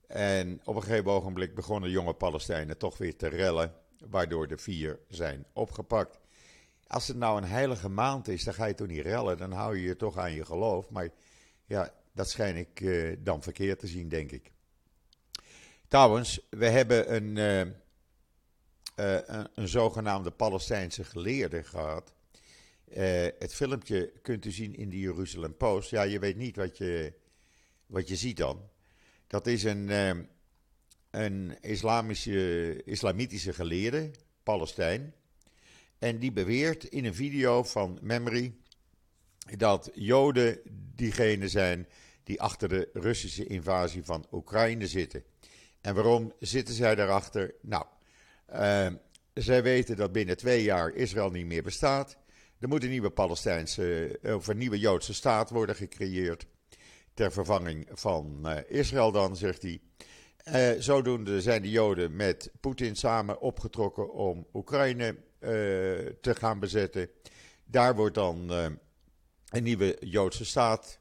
en 0.07 0.61
op 0.65 0.77
een 0.77 0.83
gegeven 0.83 1.11
ogenblik 1.11 1.55
begonnen 1.55 1.91
jonge 1.91 2.15
Palestijnen 2.15 2.79
toch 2.79 2.99
weer 2.99 3.17
te 3.17 3.29
rellen, 3.29 3.75
waardoor 4.09 4.49
de 4.49 4.59
vier 4.59 4.99
zijn 5.09 5.47
opgepakt. 5.53 6.19
Als 6.87 7.09
het 7.09 7.17
nou 7.17 7.37
een 7.37 7.49
heilige 7.49 7.89
maand 7.89 8.29
is, 8.29 8.45
dan 8.45 8.55
ga 8.55 8.65
je 8.65 8.75
toch 8.75 8.87
niet 8.87 9.03
rellen, 9.03 9.39
dan 9.39 9.53
hou 9.53 9.77
je 9.77 9.83
je 9.83 9.97
toch 9.97 10.17
aan 10.17 10.33
je 10.33 10.45
geloof. 10.45 10.91
Maar 10.91 11.09
ja, 11.65 11.93
dat 12.13 12.31
schijn 12.31 12.57
ik 12.57 12.85
dan 13.25 13.43
verkeerd 13.43 13.79
te 13.79 13.87
zien, 13.87 14.09
denk 14.09 14.33
ik. 14.33 14.53
Trouwens, 15.89 16.47
we 16.51 16.67
hebben 16.67 17.15
een 17.15 17.37
uh, 17.37 17.75
een, 18.97 19.49
een, 19.55 19.69
zogenaamde 19.69 20.31
Palestijnse 20.31 21.05
geleerde 21.05 21.65
gehad. 21.65 22.13
Het 23.39 23.55
filmpje 23.55 24.13
kunt 24.23 24.45
u 24.45 24.51
zien 24.51 24.75
in 24.75 24.91
de 24.91 24.99
Jeruzalem 24.99 25.57
Post. 25.57 25.91
Ja, 25.91 26.03
je 26.03 26.19
weet 26.19 26.37
niet 26.37 26.57
wat 26.57 26.79
je, 26.79 27.13
wat 27.87 28.09
je 28.09 28.17
ziet 28.17 28.37
dan. 28.37 28.69
Dat 29.27 29.47
is 29.47 29.65
een, 29.65 29.89
een 31.11 31.61
islamische, 31.61 32.83
islamitische 32.85 33.53
geleerde, 33.53 34.11
Palestijn. 34.43 35.15
En 35.99 36.19
die 36.19 36.33
beweert 36.33 36.85
in 36.85 37.05
een 37.05 37.15
video 37.15 37.63
van 37.63 37.99
Memory 38.03 38.55
dat 39.57 39.91
Joden 39.95 40.61
diegenen 40.95 41.51
zijn 41.51 41.89
die 42.25 42.41
achter 42.41 42.69
de 42.69 42.89
Russische 42.93 43.47
invasie 43.47 44.05
van 44.05 44.27
Oekraïne 44.33 44.87
zitten. 44.87 45.25
En 45.81 45.95
waarom 45.95 46.33
zitten 46.39 46.75
zij 46.75 46.95
daarachter? 46.95 47.55
Nou, 47.61 47.85
uh, 48.53 48.87
zij 49.35 49.63
weten 49.63 49.97
dat 49.97 50.13
binnen 50.13 50.37
twee 50.37 50.63
jaar 50.63 50.95
Israël 50.95 51.31
niet 51.31 51.47
meer 51.47 51.63
bestaat. 51.63 52.17
Er 52.59 52.69
moet 52.69 52.83
een 52.83 52.91
nieuwe 52.91 53.11
Palestijnse 53.11 54.19
eh, 54.23 54.35
of 54.35 54.47
een 54.47 54.57
nieuwe 54.57 54.79
Joodse 54.79 55.15
staat 55.15 55.51
worden 55.51 55.75
gecreëerd. 55.75 56.47
Ter 57.15 57.33
vervanging 57.33 57.89
van 57.93 58.43
uh, 58.45 58.57
Israël 58.69 59.13
dan, 59.13 59.37
zegt 59.37 59.63
hij. 59.63 59.81
Uh, 60.45 60.81
zodoende 60.81 61.41
zijn 61.41 61.63
de 61.63 61.71
Joden 61.71 62.17
met 62.17 62.51
Poetin 62.61 62.97
samen 62.97 63.41
opgetrokken 63.41 64.13
om 64.13 64.47
Oekraïne 64.53 65.17
te 66.21 66.35
gaan 66.35 66.59
bezetten. 66.59 67.11
Daar 67.65 67.97
wordt 67.97 68.15
dan 68.15 68.51
een 69.49 69.63
nieuwe 69.63 69.97
Joodse 70.01 70.45
staat 70.45 70.99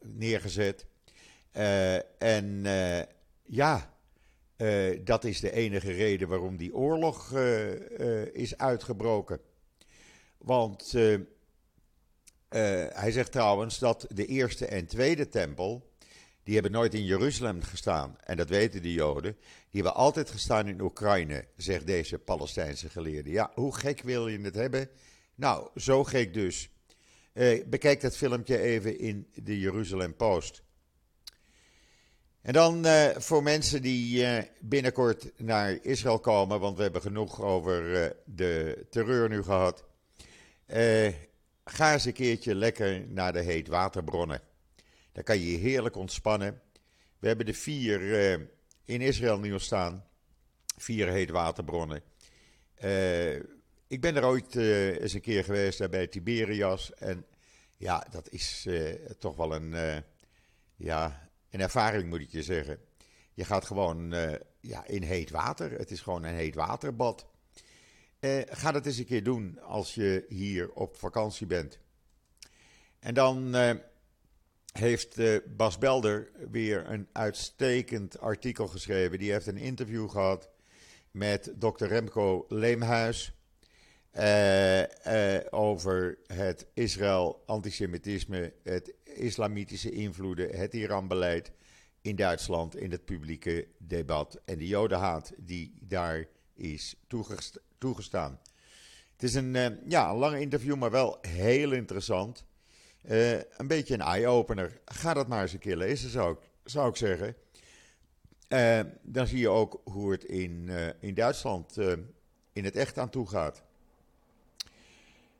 neergezet. 0.00 0.86
en 2.18 2.62
ja, 3.42 3.94
dat 5.00 5.24
is 5.24 5.40
de 5.40 5.52
enige 5.52 5.92
reden 5.92 6.28
waarom 6.28 6.56
die 6.56 6.74
oorlog 6.74 7.32
is 8.32 8.56
uitgebroken. 8.56 9.40
Want 10.38 10.92
hij 12.92 13.10
zegt 13.10 13.32
trouwens 13.32 13.78
dat 13.78 14.06
de 14.08 14.26
eerste 14.26 14.66
en 14.66 14.86
tweede 14.86 15.28
tempel, 15.28 15.89
die 16.50 16.58
hebben 16.58 16.78
nooit 16.78 16.94
in 16.94 17.04
Jeruzalem 17.04 17.62
gestaan. 17.62 18.16
En 18.24 18.36
dat 18.36 18.48
weten 18.48 18.82
de 18.82 18.92
Joden. 18.92 19.36
Die 19.70 19.82
hebben 19.82 19.94
altijd 19.94 20.30
gestaan 20.30 20.68
in 20.68 20.80
Oekraïne, 20.80 21.44
zegt 21.56 21.86
deze 21.86 22.18
Palestijnse 22.18 22.88
geleerde. 22.88 23.30
Ja, 23.30 23.50
hoe 23.54 23.74
gek 23.74 24.02
wil 24.02 24.28
je 24.28 24.40
het 24.40 24.54
hebben? 24.54 24.88
Nou, 25.34 25.68
zo 25.76 26.04
gek 26.04 26.34
dus. 26.34 26.70
bekijk 27.66 28.00
dat 28.00 28.16
filmpje 28.16 28.58
even 28.58 28.98
in 28.98 29.26
de 29.34 29.58
Jeruzalem 29.58 30.16
Post. 30.16 30.62
En 32.42 32.52
dan 32.52 32.86
uh, 32.86 33.08
voor 33.16 33.42
mensen 33.42 33.82
die 33.82 34.22
uh, 34.22 34.38
binnenkort 34.60 35.32
naar 35.36 35.78
Israël 35.82 36.18
komen, 36.18 36.60
want 36.60 36.76
we 36.76 36.82
hebben 36.82 37.02
genoeg 37.02 37.42
over 37.42 38.02
uh, 38.02 38.10
de 38.24 38.86
terreur 38.90 39.28
nu 39.28 39.42
gehad. 39.42 39.84
ga 41.64 41.92
eens 41.92 42.04
een 42.04 42.12
keertje 42.12 42.54
lekker 42.54 43.06
naar 43.08 43.32
de 43.32 43.42
heetwaterbronnen. 43.42 44.48
Daar 45.12 45.24
kan 45.24 45.38
je 45.38 45.50
je 45.50 45.58
heerlijk 45.58 45.96
ontspannen. 45.96 46.60
We 47.18 47.26
hebben 47.26 47.46
de 47.46 47.54
vier 47.54 48.00
in 48.84 49.00
Israël 49.00 49.38
nu 49.38 49.58
staan. 49.58 50.04
Vier 50.76 51.08
heetwaterbronnen. 51.08 52.02
ik 53.86 54.00
ben 54.00 54.16
er 54.16 54.24
ooit 54.24 54.56
eens 54.56 55.12
een 55.12 55.20
keer 55.20 55.44
geweest 55.44 55.78
daar 55.78 55.88
bij 55.88 56.06
Tiberias. 56.06 56.94
En 56.94 57.26
ja, 57.76 58.06
dat 58.10 58.28
is 58.30 58.68
toch 59.18 59.36
wel 59.36 59.54
een, 59.54 60.02
ja, 60.76 61.30
een 61.50 61.60
ervaring 61.60 62.08
moet 62.08 62.20
ik 62.20 62.30
je 62.30 62.42
zeggen. 62.42 62.78
Je 63.34 63.44
gaat 63.44 63.64
gewoon 63.64 64.10
ja, 64.60 64.86
in 64.86 65.02
heet 65.02 65.30
water. 65.30 65.72
Het 65.72 65.90
is 65.90 66.00
gewoon 66.00 66.22
een 66.22 66.34
heet 66.34 66.54
waterbad. 66.54 67.26
Ga 68.46 68.72
dat 68.72 68.86
eens 68.86 68.98
een 68.98 69.04
keer 69.04 69.24
doen 69.24 69.60
als 69.60 69.94
je 69.94 70.24
hier 70.28 70.72
op 70.72 70.96
vakantie 70.96 71.46
bent. 71.46 71.78
En 72.98 73.14
dan 73.14 73.54
heeft 74.72 75.16
Bas 75.56 75.78
Belder 75.78 76.30
weer 76.50 76.90
een 76.90 77.08
uitstekend 77.12 78.20
artikel 78.20 78.68
geschreven. 78.68 79.18
Die 79.18 79.32
heeft 79.32 79.46
een 79.46 79.56
interview 79.56 80.10
gehad 80.10 80.50
met 81.10 81.52
dokter 81.56 81.88
Remco 81.88 82.44
Leemhuis. 82.48 83.32
over 85.50 86.18
het 86.26 86.66
Israël-antisemitisme, 86.74 88.52
het 88.62 88.94
islamitische 89.04 89.90
invloeden, 89.90 90.56
het 90.56 90.74
Iran-beleid 90.74 91.52
in 92.02 92.16
Duitsland 92.16 92.76
in 92.76 92.90
het 92.90 93.04
publieke 93.04 93.68
debat 93.78 94.40
en 94.44 94.58
de 94.58 94.66
jodenhaat 94.66 95.32
die 95.36 95.72
daar 95.80 96.26
is 96.54 96.94
toegestaan. 97.78 98.40
Het 99.12 99.22
is 99.22 99.34
een, 99.34 99.54
uh, 99.54 99.66
ja, 99.88 100.10
een 100.10 100.16
lang 100.16 100.36
interview, 100.36 100.76
maar 100.76 100.90
wel 100.90 101.18
heel 101.20 101.72
interessant. 101.72 102.44
Uh, 103.08 103.32
een 103.32 103.66
beetje 103.66 103.94
een 103.94 104.00
eye-opener. 104.00 104.80
Ga 104.84 105.14
dat 105.14 105.28
maar 105.28 105.42
eens 105.42 105.52
een 105.52 105.58
keer 105.58 105.76
lezen, 105.76 106.10
zou 106.10 106.32
ik, 106.32 106.38
zou 106.64 106.88
ik 106.88 106.96
zeggen. 106.96 107.36
Uh, 108.48 108.80
dan 109.02 109.26
zie 109.26 109.38
je 109.38 109.48
ook 109.48 109.80
hoe 109.84 110.12
het 110.12 110.24
in, 110.24 110.70
in 111.00 111.14
Duitsland 111.14 111.76
in 112.52 112.64
het 112.64 112.76
echt 112.76 112.98
aan 112.98 113.10
toe 113.10 113.28
gaat. 113.28 113.62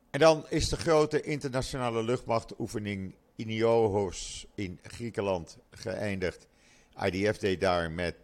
En 0.09 0.19
dan 0.19 0.45
is 0.49 0.69
de 0.69 0.77
grote 0.77 1.21
internationale 1.21 2.03
luchtmachtoefening 2.03 3.15
Inios 3.35 4.45
in 4.55 4.79
Griekenland 4.83 5.57
geëindigd. 5.69 6.47
IDF 7.05 7.37
deed 7.37 7.61
daar 7.61 7.91
met 7.91 8.15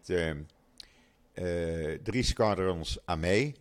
drie 2.03 2.23
squadrons 2.23 2.99
aan 3.05 3.19
mee. 3.19 3.55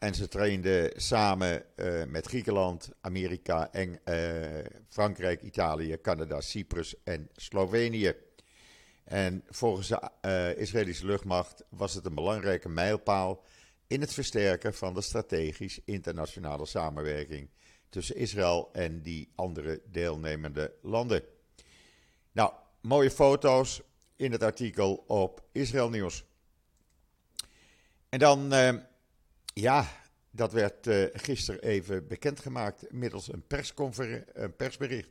En 0.00 0.14
ze 0.14 0.28
trainden 0.28 1.00
samen 1.00 1.64
met 2.06 2.26
Griekenland, 2.26 2.90
Amerika, 3.00 3.72
en, 3.72 4.00
Frankrijk, 4.88 5.42
Italië, 5.42 6.00
Canada, 6.00 6.40
Cyprus 6.40 6.94
en 7.04 7.28
Slovenië. 7.36 8.14
En 9.04 9.44
volgens 9.48 9.88
de 9.88 10.54
Israëlische 10.56 11.06
luchtmacht 11.06 11.64
was 11.68 11.94
het 11.94 12.06
een 12.06 12.14
belangrijke 12.14 12.68
mijlpaal 12.68 13.44
in 13.86 14.00
het 14.00 14.12
versterken 14.12 14.74
van 14.74 14.94
de 14.94 15.00
strategisch 15.00 15.80
internationale 15.84 16.66
samenwerking 16.66 17.50
tussen 17.88 18.16
Israël 18.16 18.68
en 18.72 19.02
die 19.02 19.32
andere 19.34 19.82
deelnemende 19.86 20.74
landen. 20.82 21.22
Nou, 22.32 22.52
mooie 22.80 23.10
foto's 23.10 23.82
in 24.16 24.32
het 24.32 24.42
artikel 24.42 25.04
op 25.06 25.44
Israël 25.52 25.90
Nieuws. 25.90 26.24
En 28.08 28.18
dan, 28.18 28.52
ja, 29.54 29.88
dat 30.30 30.52
werd 30.52 30.86
uh, 30.86 31.04
gisteren 31.12 31.62
even 31.62 32.06
bekendgemaakt 32.06 32.92
middels 32.92 33.32
een, 33.32 33.44
een 34.32 34.56
persbericht. 34.56 35.10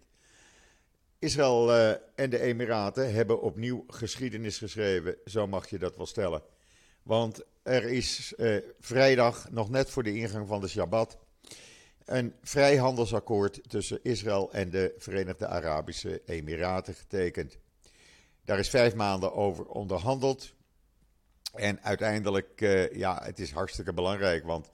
Israël 1.19 1.69
uh, 1.69 1.89
en 2.15 2.29
de 2.29 2.39
Emiraten 2.39 3.13
hebben 3.13 3.41
opnieuw 3.41 3.84
geschiedenis 3.88 4.58
geschreven, 4.58 5.17
zo 5.25 5.48
mag 5.48 5.69
je 5.69 5.77
dat 5.77 5.96
wel 5.96 6.05
stellen. 6.05 6.41
Want 7.03 7.43
er 7.63 7.84
is 7.84 8.34
vrijdag, 8.79 9.50
nog 9.50 9.69
net 9.69 9.89
voor 9.89 10.03
de 10.03 10.15
ingang 10.15 10.48
van 10.48 10.62
de 10.62 10.67
Shabbat, 10.67 11.17
een 12.05 12.34
vrijhandelsakkoord 12.41 13.69
tussen 13.69 14.00
Israël 14.03 14.51
en 14.51 14.69
de 14.69 14.93
Verenigde 14.98 15.48
Arabische 15.48 16.22
Emiraten 16.25 16.93
getekend. 16.93 17.58
Daar 18.46 18.60
is 18.60 18.69
vijf 18.69 18.96
maanden 18.96 19.34
over 19.34 19.65
onderhandeld. 19.65 20.53
En 21.53 21.82
uiteindelijk, 21.82 22.62
uh, 22.62 22.94
ja, 22.94 23.22
het 23.24 23.39
is 23.39 23.51
hartstikke 23.51 23.94
belangrijk, 23.94 24.44
want 24.46 24.72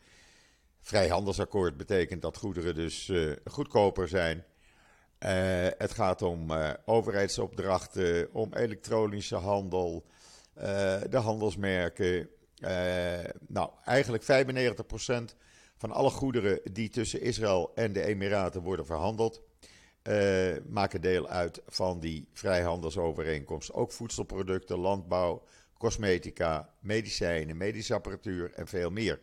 vrijhandelsakkoord 0.82 1.77
betekent 1.77 2.22
dat 2.22 2.38
goederen 2.38 2.75
dus 2.75 3.08
uh, 3.08 3.36
goedkoper 3.46 4.08
zijn. 4.08 4.38
Uh, 4.38 5.67
het 5.77 5.91
gaat 5.91 6.22
om 6.22 6.51
overheidsopdrachten, 6.86 8.34
om 8.34 8.53
elektronische 8.53 9.36
handel, 9.36 10.05
de 11.10 11.17
handelsmerken. 11.17 12.29
nou, 13.48 13.70
eigenlijk 13.84 14.24
95% 14.24 15.36
van 15.77 15.91
alle 15.91 16.10
goederen 16.10 16.60
die 16.72 16.89
tussen 16.89 17.22
Israël 17.22 17.72
en 17.75 17.94
de 17.94 18.03
Emiraten 18.03 18.62
worden 18.62 18.86
verhandeld, 18.86 19.41
maken 20.67 21.01
deel 21.01 21.27
uit 21.27 21.62
van 21.67 22.00
die 22.00 22.29
vrijhandelsovereenkomst. 22.34 23.74
Ook 23.74 23.91
voedselproducten, 23.91 24.77
landbouw, 24.77 25.44
cosmetica, 25.77 26.70
medicijnen, 26.79 27.58
medische 27.58 27.94
apparatuur 27.94 28.51
en 28.53 28.67
veel 28.67 28.89
meer. 28.89 29.20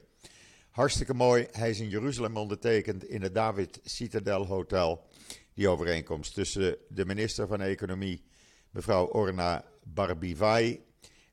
Hartstikke 0.70 1.14
mooi. 1.14 1.46
Hij 1.50 1.70
is 1.70 1.80
in 1.80 1.88
Jeruzalem 1.88 2.36
ondertekend 2.36 3.04
in 3.04 3.22
het 3.22 3.34
David 3.34 3.80
Citadel 3.84 4.46
Hotel. 4.46 5.06
Die 5.54 5.68
overeenkomst 5.68 6.34
tussen 6.34 6.76
de 6.88 7.04
minister 7.04 7.46
van 7.46 7.60
Economie, 7.60 8.24
mevrouw 8.70 9.06
Orna 9.06 9.64
Barbivai, 9.82 10.80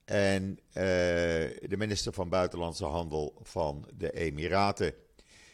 en 0.05 0.49
uh, 0.49 0.73
de 0.73 1.75
minister 1.77 2.13
van 2.13 2.29
Buitenlandse 2.29 2.85
Handel 2.85 3.39
van 3.41 3.88
de 3.97 4.11
Emiraten. 4.11 4.93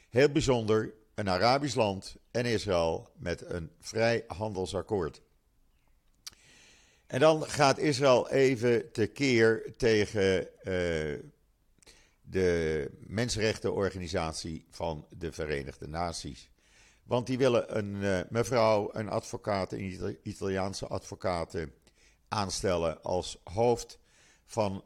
Heel 0.10 0.30
bijzonder, 0.30 0.94
een 1.16 1.30
Arabisch 1.30 1.76
land 1.76 2.16
en 2.32 2.46
Israël 2.46 3.10
met 3.18 3.50
een 3.50 3.72
vrij 3.80 4.24
handelsakkoord. 4.28 5.22
En 7.16 7.22
dan 7.22 7.46
gaat 7.46 7.78
Israël 7.78 8.30
even 8.30 8.92
tekeer 8.92 9.74
tegen 9.78 10.40
uh, 10.40 11.20
de 12.22 12.92
Mensenrechtenorganisatie 13.00 14.66
van 14.70 15.06
de 15.10 15.32
Verenigde 15.32 15.88
Naties. 15.88 16.50
Want 17.04 17.28
die 17.28 17.38
willen 17.38 17.78
een 17.78 17.96
uh, 17.96 18.20
mevrouw, 18.30 18.90
een 18.92 19.10
advocaat, 19.10 19.72
een 19.72 20.18
Italiaanse 20.24 20.88
advocaat 20.88 21.56
aanstellen 22.28 23.02
als 23.02 23.42
hoofd 23.44 24.00
van 24.46 24.84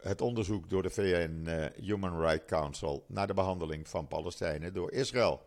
het 0.00 0.20
onderzoek 0.20 0.70
door 0.70 0.82
de 0.82 0.90
VN 0.90 1.48
Human 1.80 2.20
Rights 2.20 2.46
Council 2.46 3.04
naar 3.08 3.26
de 3.26 3.34
behandeling 3.34 3.88
van 3.88 4.08
Palestijnen 4.08 4.74
door 4.74 4.92
Israël. 4.92 5.42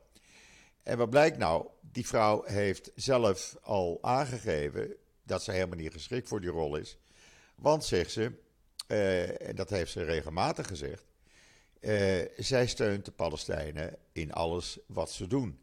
En 0.84 0.98
wat 0.98 1.10
blijkt 1.10 1.38
nou? 1.38 1.68
Die 1.82 2.08
vrouw 2.08 2.44
heeft 2.46 2.92
zelf 2.96 3.58
al 3.62 3.98
aangegeven 4.02 4.96
dat 5.26 5.44
ze 5.44 5.52
helemaal 5.52 5.78
niet 5.78 5.94
geschikt 5.94 6.28
voor 6.28 6.42
die 6.42 6.50
rol 6.50 6.76
is. 6.76 6.98
Want, 7.56 7.86
zegt 7.86 8.12
ze, 8.12 8.32
uh, 8.88 9.48
en 9.48 9.56
dat 9.56 9.70
heeft 9.70 9.92
ze 9.92 10.04
regelmatig 10.04 10.68
gezegd, 10.68 11.06
zij 12.38 12.68
steunt 12.68 13.06
de 13.06 13.12
Palestijnen 13.12 13.98
in 14.12 14.34
alles 14.34 14.80
wat 14.88 15.12
ze 15.12 15.28
doen. 15.28 15.60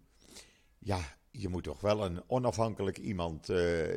Ja, 0.78 1.16
je 1.30 1.48
moet 1.48 1.64
toch 1.64 1.80
wel 1.80 2.04
een 2.04 2.22
onafhankelijk 2.26 2.98
iemand 2.98 3.46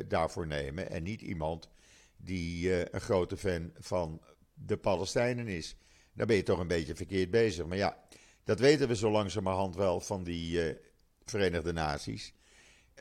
daarvoor 0.08 0.46
nemen 0.46 0.90
en 0.90 1.02
niet 1.02 1.22
iemand 1.22 1.68
die 2.16 2.94
een 2.94 3.00
grote 3.00 3.36
fan 3.36 3.72
van 3.78 4.22
de 4.54 4.76
Palestijnen 4.76 5.48
is. 5.48 5.76
Dan 6.12 6.26
ben 6.26 6.36
je 6.36 6.42
toch 6.42 6.58
een 6.58 6.66
beetje 6.66 6.94
verkeerd 6.94 7.30
bezig. 7.30 7.66
Maar 7.66 7.76
ja, 7.76 8.04
dat 8.44 8.58
weten 8.58 8.88
we 8.88 8.96
zo 8.96 9.10
langzamerhand 9.10 9.76
wel 9.76 10.00
van 10.00 10.24
die 10.24 10.76
Verenigde 11.24 11.72
Naties. 11.72 12.32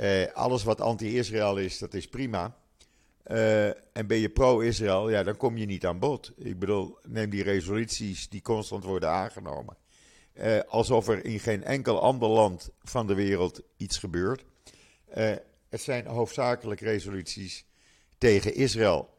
Uh, 0.02 0.26
alles 0.34 0.64
wat 0.64 0.82
anti-Israël 0.82 1.58
is, 1.58 1.78
dat 1.78 1.94
is 1.94 2.08
prima. 2.08 2.58
en 3.94 4.08
ben 4.08 4.18
je 4.18 4.30
pro-Israël, 4.30 5.10
ja, 5.10 5.24
dan 5.24 5.38
kom 5.38 5.58
je 5.58 5.66
niet 5.66 5.86
aan 5.86 6.00
bod. 6.00 6.32
Ik 6.38 6.60
bedoel, 6.60 6.98
neem 7.08 7.30
die 7.30 7.44
resoluties 7.44 8.30
die 8.30 8.42
constant 8.42 8.84
worden 8.84 9.10
aangenomen. 9.10 9.78
alsof 10.68 11.08
er 11.08 11.26
in 11.26 11.40
geen 11.40 11.64
enkel 11.64 12.02
ander 12.02 12.30
land 12.30 12.70
van 12.84 13.08
de 13.08 13.14
wereld 13.14 13.62
iets 13.78 13.98
gebeurt. 13.98 14.46
het 15.70 15.82
zijn 15.82 16.08
hoofdzakelijk 16.08 16.82
resoluties 16.82 17.66
tegen 18.18 18.56
Israël. 18.56 19.10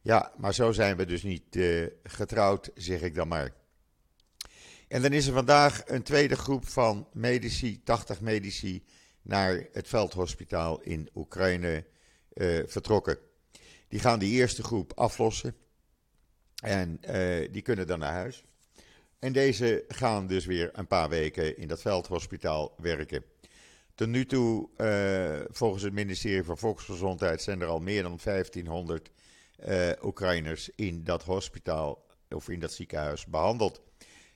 Ja, 0.00 0.32
maar 0.36 0.54
zo 0.54 0.72
zijn 0.72 0.96
we 0.96 1.06
dus 1.06 1.22
niet 1.22 1.58
getrouwd, 2.02 2.70
zeg 2.74 3.00
ik 3.00 3.14
dan 3.14 3.28
maar. 3.28 3.52
En 4.92 5.02
dan 5.02 5.12
is 5.12 5.26
er 5.26 5.32
vandaag 5.32 5.82
een 5.86 6.02
tweede 6.02 6.36
groep 6.36 6.68
van 6.68 7.08
medici, 7.12 7.82
80 7.84 8.20
medici, 8.20 8.84
naar 9.22 9.66
het 9.72 9.88
veldhospitaal 9.88 10.80
in 10.80 11.08
Oekraïne 11.14 11.84
uh, 12.34 12.62
vertrokken. 12.66 13.18
Die 13.88 14.00
gaan 14.00 14.18
die 14.18 14.32
eerste 14.32 14.62
groep 14.62 14.92
aflossen 14.94 15.54
en 16.62 17.00
uh, 17.04 17.48
die 17.52 17.62
kunnen 17.62 17.86
dan 17.86 17.98
naar 17.98 18.12
huis. 18.12 18.44
En 19.18 19.32
deze 19.32 19.84
gaan 19.88 20.26
dus 20.26 20.44
weer 20.44 20.70
een 20.72 20.86
paar 20.86 21.08
weken 21.08 21.56
in 21.56 21.68
dat 21.68 21.80
veldhospitaal 21.80 22.74
werken. 22.76 23.24
Tot 23.94 24.08
nu 24.08 24.26
toe, 24.26 24.68
volgens 25.50 25.82
het 25.82 25.92
ministerie 25.92 26.44
van 26.44 26.58
Volksgezondheid, 26.58 27.42
zijn 27.42 27.60
er 27.60 27.66
al 27.66 27.80
meer 27.80 28.02
dan 28.02 28.18
1500 28.24 29.10
uh, 29.68 29.90
Oekraïners 30.02 30.70
in 30.76 31.04
dat 31.04 31.22
hospitaal 31.22 32.04
of 32.28 32.48
in 32.48 32.60
dat 32.60 32.72
ziekenhuis 32.72 33.26
behandeld. 33.26 33.82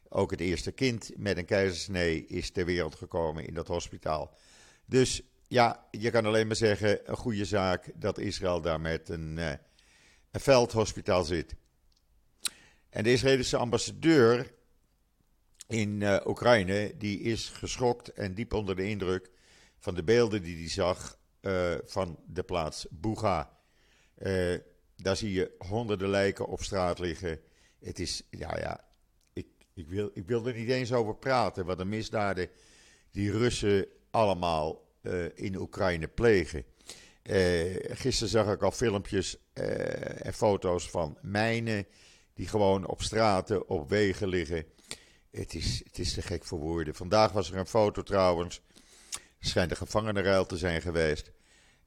Ook 0.08 0.30
het 0.30 0.40
eerste 0.40 0.72
kind 0.72 1.10
met 1.16 1.36
een 1.36 1.44
keizersnee 1.44 2.26
is 2.26 2.50
ter 2.50 2.64
wereld 2.64 2.94
gekomen 2.94 3.46
in 3.46 3.54
dat 3.54 3.68
hospitaal. 3.68 4.36
Dus 4.86 5.22
ja, 5.48 5.86
je 5.90 6.10
kan 6.10 6.26
alleen 6.26 6.46
maar 6.46 6.56
zeggen: 6.56 7.10
een 7.10 7.16
goede 7.16 7.44
zaak 7.44 7.92
dat 7.94 8.18
Israël 8.18 8.60
daar 8.60 8.80
met 8.80 9.08
een, 9.08 9.36
uh, 9.36 9.50
een 10.30 10.40
veldhospitaal 10.40 11.24
zit. 11.24 11.54
En 12.88 13.04
de 13.04 13.12
Israëlische 13.12 13.56
ambassadeur 13.56 14.54
in 15.68 16.00
uh, 16.00 16.16
Oekraïne, 16.24 16.94
die 16.96 17.20
is 17.20 17.48
geschokt 17.48 18.12
en 18.12 18.34
diep 18.34 18.52
onder 18.52 18.76
de 18.76 18.88
indruk 18.88 19.30
van 19.78 19.94
de 19.94 20.04
beelden 20.04 20.42
die 20.42 20.56
hij 20.56 20.68
zag 20.68 21.18
uh, 21.40 21.74
van 21.84 22.18
de 22.26 22.42
plaats 22.42 22.86
Buga. 22.90 23.54
Daar 24.96 25.16
zie 25.16 25.32
je 25.32 25.54
honderden 25.58 26.08
lijken 26.08 26.46
op 26.46 26.62
straat 26.62 26.98
liggen. 26.98 27.40
Het 27.78 27.98
is, 27.98 28.22
ja, 28.30 28.58
ja, 28.58 28.84
ik, 29.32 29.46
ik, 29.74 29.88
wil, 29.88 30.10
ik 30.14 30.26
wil 30.26 30.46
er 30.46 30.54
niet 30.54 30.68
eens 30.68 30.92
over 30.92 31.16
praten. 31.16 31.64
Wat 31.64 31.78
de 31.78 31.84
misdaden 31.84 32.48
die 33.10 33.30
Russen 33.30 33.86
allemaal 34.16 34.84
uh, 35.02 35.24
in 35.34 35.56
Oekraïne 35.56 36.08
plegen. 36.08 36.64
Uh, 37.22 37.76
gisteren 37.80 38.28
zag 38.28 38.52
ik 38.52 38.62
al 38.62 38.70
filmpjes 38.70 39.36
uh, 39.54 40.26
en 40.26 40.34
foto's 40.34 40.90
van 40.90 41.18
mijnen 41.22 41.86
die 42.34 42.48
gewoon 42.48 42.86
op 42.86 43.02
straten, 43.02 43.68
op 43.68 43.88
wegen 43.88 44.28
liggen. 44.28 44.64
Het 45.30 45.54
is, 45.54 45.82
het 45.84 45.98
is 45.98 46.14
te 46.14 46.22
gek 46.22 46.44
voor 46.44 46.58
woorden. 46.58 46.94
Vandaag 46.94 47.32
was 47.32 47.50
er 47.50 47.58
een 47.58 47.66
foto 47.66 48.02
trouwens. 48.02 48.60
Schijnt 49.38 49.70
een 49.70 49.76
gevangenenruil 49.76 50.46
te 50.46 50.56
zijn 50.56 50.82
geweest. 50.82 51.30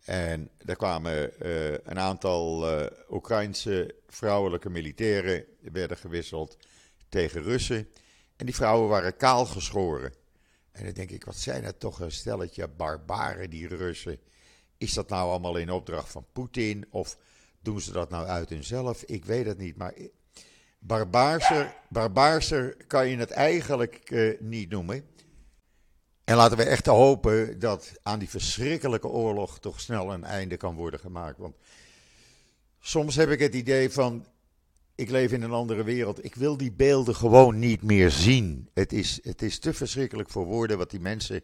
En 0.06 0.50
daar 0.58 0.76
kwamen 0.76 1.32
een 1.90 2.00
aantal 2.00 2.72
uh, 2.72 2.86
Oekraïnse 3.10 3.96
vrouwelijke 4.08 4.70
militairen, 4.70 5.46
werden 5.62 5.98
gewisseld 5.98 6.58
tegen 7.10 7.44
Russen. 7.44 7.88
En 8.36 8.46
die 8.46 8.56
vrouwen 8.56 8.90
waren 8.90 9.18
kaal 9.18 9.46
geschoren. 9.46 10.14
En 10.80 10.86
dan 10.86 10.94
denk 10.94 11.12
ik, 11.12 11.26
wat 11.26 11.38
zijn 11.38 11.64
het 11.64 11.80
toch 11.80 12.00
een 12.00 12.12
stelletje 12.12 12.68
barbaren, 12.68 13.50
die 13.50 13.68
Russen. 13.68 14.20
Is 14.78 14.94
dat 14.94 15.10
nou 15.10 15.30
allemaal 15.30 15.58
in 15.58 15.72
opdracht 15.72 16.12
van 16.12 16.26
Poetin? 16.34 16.86
Of 16.90 17.18
doen 17.62 17.82
ze 17.82 17.92
dat 17.92 18.10
nou 18.10 18.28
uit 18.28 18.50
hunzelf? 18.50 19.04
Ik 19.04 19.26
weet 19.26 19.46
het 19.46 19.58
niet, 19.58 19.78
maar 19.78 19.94
barbaarser, 20.80 21.76
barbaarser 21.90 22.86
kan 22.88 23.08
je 23.08 23.18
het 23.18 23.32
eigenlijk 23.32 24.12
uh, 24.12 24.40
niet 24.40 24.70
noemen. 24.70 25.06
En 26.24 26.36
laten 26.36 26.58
we 26.58 26.64
echt 26.64 26.86
hopen 26.86 27.60
dat 27.60 27.92
aan 28.04 28.20
die 28.20 28.30
verschrikkelijke 28.30 29.08
oorlog 29.08 29.60
toch 29.60 29.80
snel 29.80 30.14
een 30.14 30.24
einde 30.24 30.58
kan 30.58 30.76
worden 30.76 31.00
gemaakt. 31.00 31.38
Want 31.38 31.56
soms 32.80 33.16
heb 33.16 33.30
ik 33.30 33.40
het 33.40 33.54
idee 33.54 33.90
van, 33.90 34.26
ik 35.00 35.10
leef 35.10 35.32
in 35.32 35.42
een 35.42 35.52
andere 35.52 35.84
wereld. 35.84 36.24
Ik 36.24 36.36
wil 36.36 36.58
die 36.58 36.72
beelden 36.72 37.16
gewoon 37.16 37.60
niet 37.60 37.82
meer 37.82 38.12
zien. 38.12 38.70
Het 38.74 38.94
is, 38.94 39.20
het 39.24 39.42
is 39.42 39.60
te 39.60 39.74
verschrikkelijk 39.74 40.30
voor 40.30 40.46
woorden 40.46 40.78
wat 40.78 40.90
die 40.90 41.00
mensen 41.00 41.42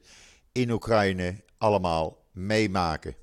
in 0.52 0.72
Oekraïne 0.72 1.44
allemaal 1.58 2.26
meemaken. 2.32 3.16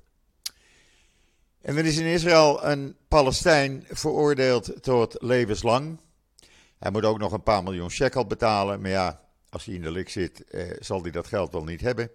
En 1.61 1.77
er 1.77 1.85
is 1.85 1.97
in 1.97 2.05
Israël 2.05 2.65
een 2.65 2.95
Palestijn 3.07 3.85
veroordeeld 3.89 4.83
tot 4.83 5.15
levenslang. 5.19 5.99
Hij 6.79 6.91
moet 6.91 7.05
ook 7.05 7.19
nog 7.19 7.31
een 7.31 7.43
paar 7.43 7.63
miljoen 7.63 7.91
shekel 7.91 8.25
betalen. 8.25 8.81
Maar 8.81 8.91
ja, 8.91 9.21
als 9.49 9.65
hij 9.65 9.75
in 9.75 9.81
de 9.81 9.91
lik 9.91 10.09
zit, 10.09 10.43
eh, 10.43 10.71
zal 10.79 11.01
hij 11.01 11.11
dat 11.11 11.27
geld 11.27 11.51
wel 11.51 11.63
niet 11.63 11.81
hebben. 11.81 12.09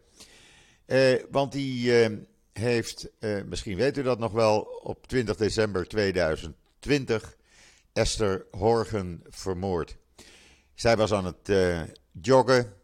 Eh, 0.87 1.15
want 1.31 1.53
die 1.53 2.03
eh, 2.03 2.17
heeft, 2.53 3.09
eh, 3.19 3.43
misschien 3.43 3.77
weet 3.77 3.97
u 3.97 4.03
dat 4.03 4.19
nog 4.19 4.33
wel, 4.33 4.61
op 4.83 5.07
20 5.07 5.37
december 5.37 5.89
2020 5.89 7.37
Esther 7.99 8.47
Horgen 8.51 9.23
vermoord. 9.29 9.97
Zij 10.75 10.97
was 10.97 11.13
aan 11.13 11.25
het 11.25 11.49
eh, 11.49 11.81
joggen. 12.13 12.75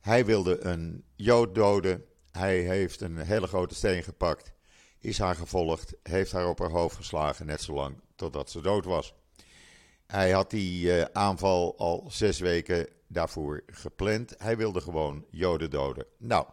Hij 0.00 0.24
wilde 0.24 0.64
een 0.64 1.04
Jood 1.16 1.54
doden. 1.54 2.04
Hij 2.30 2.58
heeft 2.58 3.00
een 3.00 3.18
hele 3.18 3.46
grote 3.46 3.74
steen 3.74 4.02
gepakt, 4.02 4.52
is 4.98 5.18
haar 5.18 5.34
gevolgd, 5.34 5.94
heeft 6.02 6.32
haar 6.32 6.48
op 6.48 6.58
haar 6.58 6.70
hoofd 6.70 6.96
geslagen, 6.96 7.46
net 7.46 7.62
zolang 7.62 8.00
totdat 8.14 8.50
ze 8.50 8.60
dood 8.60 8.84
was. 8.84 9.14
Hij 10.06 10.30
had 10.30 10.50
die 10.50 10.86
uh, 10.86 11.04
aanval 11.12 11.78
al 11.78 12.06
zes 12.10 12.38
weken 12.38 12.88
daarvoor 13.06 13.62
gepland. 13.66 14.34
Hij 14.38 14.56
wilde 14.56 14.80
gewoon 14.80 15.24
Joden 15.30 15.70
doden. 15.70 16.06
Nou, 16.18 16.46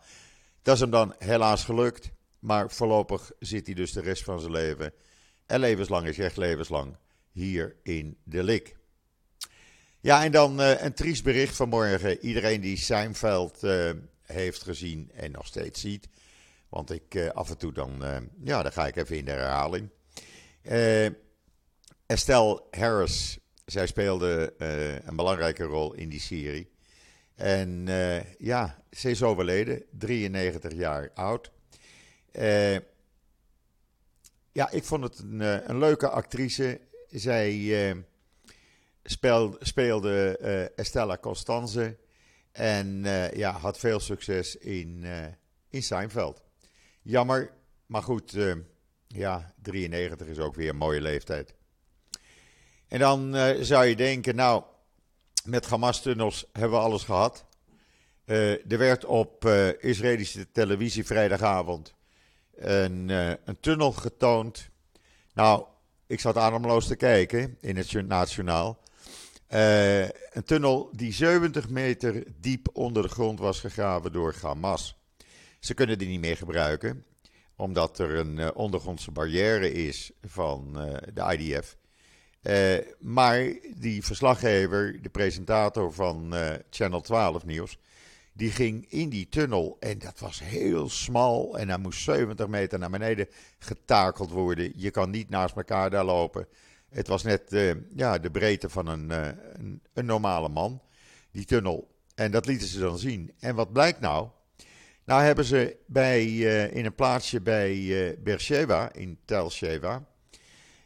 dat 0.62 0.76
is 0.76 0.82
hem 0.82 0.92
dan 0.92 1.16
helaas 1.18 1.64
gelukt. 1.64 2.12
Maar 2.40 2.72
voorlopig 2.72 3.32
zit 3.40 3.66
hij 3.66 3.76
dus 3.76 3.92
de 3.92 4.02
rest 4.02 4.24
van 4.24 4.40
zijn 4.40 4.52
leven. 4.52 4.94
En 5.46 5.60
levenslang 5.60 6.08
is 6.08 6.20
echt 6.20 6.38
levenslang 6.38 6.98
hier 7.40 7.76
in 7.84 8.18
de 8.24 8.44
lik. 8.44 8.78
Ja, 10.02 10.24
en 10.24 10.32
dan 10.32 10.62
uh, 10.62 10.82
een 10.82 10.94
triest 10.94 11.24
bericht 11.24 11.56
vanmorgen. 11.56 12.20
Iedereen 12.20 12.62
die 12.62 12.78
Seinfeld 12.78 13.64
uh, 13.64 13.92
heeft 14.22 14.64
gezien 14.64 15.12
en 15.14 15.32
nog 15.32 15.46
steeds 15.46 15.82
ziet. 15.82 16.08
Want 16.70 16.92
ik 16.92 17.16
uh, 17.16 17.30
af 17.30 17.50
en 17.50 17.58
toe 17.58 17.74
dan, 17.74 18.04
ja, 18.44 18.64
dan 18.64 18.72
ga 18.72 18.88
ik 18.88 18.96
even 18.96 19.18
in 19.18 19.26
de 19.26 19.32
herhaling. 19.32 19.90
Estelle 22.06 22.64
Harris, 22.72 23.40
zij 23.66 23.88
speelde 23.88 24.54
een 25.06 25.16
belangrijke 25.16 25.64
rol 25.64 25.94
in 25.94 26.10
die 26.10 26.20
serie. 26.20 26.72
En 27.36 27.86
ja, 28.38 28.84
ze 28.92 29.10
is 29.10 29.24
overleden, 29.24 29.84
93 29.92 30.74
jaar 30.74 31.12
oud. 31.14 31.52
ja, 34.52 34.70
ik 34.72 34.84
vond 34.84 35.04
het 35.04 35.20
een, 35.20 35.70
een 35.70 35.78
leuke 35.78 36.10
actrice. 36.10 36.80
Zij 37.12 37.96
speelde 39.60 40.40
uh, 40.42 40.78
Estella 40.78 41.18
Constanze. 41.18 41.98
En 42.52 42.88
uh, 43.06 43.32
ja, 43.32 43.52
had 43.52 43.80
veel 43.80 44.00
succes 44.00 44.56
in, 44.56 45.06
in 45.70 45.84
Seinfeld. 45.84 46.44
Jammer, 47.02 47.52
maar 47.86 48.04
goed, 48.04 48.38
ja, 49.08 49.54
93 49.62 50.28
is 50.28 50.40
ook 50.40 50.56
weer 50.56 50.70
een 50.70 50.76
mooie 50.76 51.02
leeftijd. 51.02 51.54
En 52.88 53.00
dan 53.00 53.36
zou 53.60 53.86
je 53.86 53.96
denken, 53.96 54.36
nou, 54.36 54.64
met 55.44 55.66
Hamas-tunnels 55.66 56.46
hebben 56.52 56.78
we 56.78 56.86
alles 56.86 57.04
gehad. 57.04 57.46
er 58.26 58.78
werd 58.78 59.06
op 59.06 59.46
Israëlische 59.80 60.52
televisie 60.52 61.06
vrijdagavond 61.06 61.94
een, 62.56 63.10
een 63.10 63.60
tunnel 63.60 63.92
getoond. 63.92 64.70
Nou, 65.34 65.66
ik 66.10 66.20
zat 66.20 66.38
ademloos 66.38 66.88
te 66.88 66.96
kijken 66.96 67.58
in 67.62 67.78
het 67.78 68.08
nationaal. 68.08 68.80
Uh, 69.54 70.02
een 70.02 70.44
tunnel 70.46 70.90
die 70.96 71.14
70 71.14 71.70
meter 71.70 72.24
diep 72.40 72.68
onder 72.74 73.04
de 73.04 73.10
grond 73.10 73.40
was 73.40 73.60
gegraven 73.60 74.12
door 74.12 74.36
Hamas. 74.42 74.98
Ze 75.60 75.74
kunnen 75.74 75.98
die 75.98 76.08
niet 76.08 76.20
meer 76.20 76.38
gebruiken, 76.38 77.06
omdat 77.56 78.00
er 78.00 78.16
een 78.16 78.38
uh, 78.38 78.48
ondergrondse 78.54 79.12
barrière 79.12 79.72
is 79.72 80.12
van 80.26 80.74
uh, 80.76 80.98
de 81.14 81.38
IDF. 81.38 81.78
maar 83.00 83.54
die 83.76 84.06
verslaggever, 84.06 85.02
de 85.02 85.10
presentator 85.10 85.94
van 85.94 86.34
Channel 86.70 87.02
12 87.02 87.46
Nieuws, 87.46 87.78
die 88.40 88.52
ging 88.52 88.86
in 88.90 89.10
die 89.10 89.30
tunnel 89.30 89.78
en 89.80 90.00
dat 90.00 90.20
was 90.20 90.40
heel 90.44 90.90
smal 90.90 91.58
en 91.58 91.68
hij 91.70 91.78
moest 91.78 92.02
70 92.02 92.48
meter 92.48 92.80
naar 92.80 92.90
beneden 92.90 93.28
getakeld 93.58 94.30
worden. 94.30 94.72
Je 94.76 94.92
kan 94.92 95.10
niet 95.10 95.30
naast 95.30 95.56
elkaar 95.56 95.90
daar 95.90 96.06
lopen. 96.06 96.48
Het 96.90 97.08
was 97.08 97.24
net 97.24 97.54
uh, 97.54 97.72
ja, 97.96 98.18
de 98.18 98.32
breedte 98.32 98.70
van 98.70 98.88
een, 98.88 99.10
uh, 99.10 99.28
een, 99.54 99.82
een, 99.94 100.06
normale 100.06 100.50
man, 100.50 100.82
die 101.32 101.46
tunnel. 101.46 101.88
En 102.16 102.32
dat 102.32 102.46
lieten 102.46 102.68
ze 102.68 102.80
dan 102.80 102.98
zien. 102.98 103.34
En 103.40 103.56
wat 103.56 103.74
blijkt 103.74 104.00
nou? 104.00 104.28
Nou 105.06 105.22
hebben 105.22 105.46
ze 105.46 105.78
bij, 105.86 106.26
uh, 106.26 106.76
in 106.76 106.86
een 106.86 106.96
plaatsje 106.96 107.42
bij 107.42 108.18
Beersheba, 108.20 108.94
in 108.94 109.20
Tel 109.26 109.52
Sheva, 109.52 110.06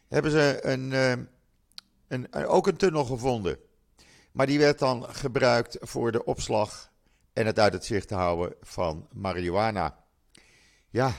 hebben 0.08 0.30
ze 0.30 0.58
een, 0.62 0.92
een, 2.08 2.46
ook 2.46 2.66
een 2.66 2.76
tunnel 2.76 3.04
gevonden. 3.04 3.58
Maar 4.32 4.46
die 4.46 4.58
werd 4.58 4.78
dan 4.78 5.04
gebruikt 5.08 5.76
voor 5.80 6.12
de 6.12 6.24
opslag 6.24 6.92
en 7.34 7.46
het 7.46 7.58
uit 7.58 7.72
het 7.72 7.84
zicht 7.84 8.10
houden 8.10 8.54
van 8.60 9.08
marihuana. 9.12 10.04
Ja, 10.90 11.12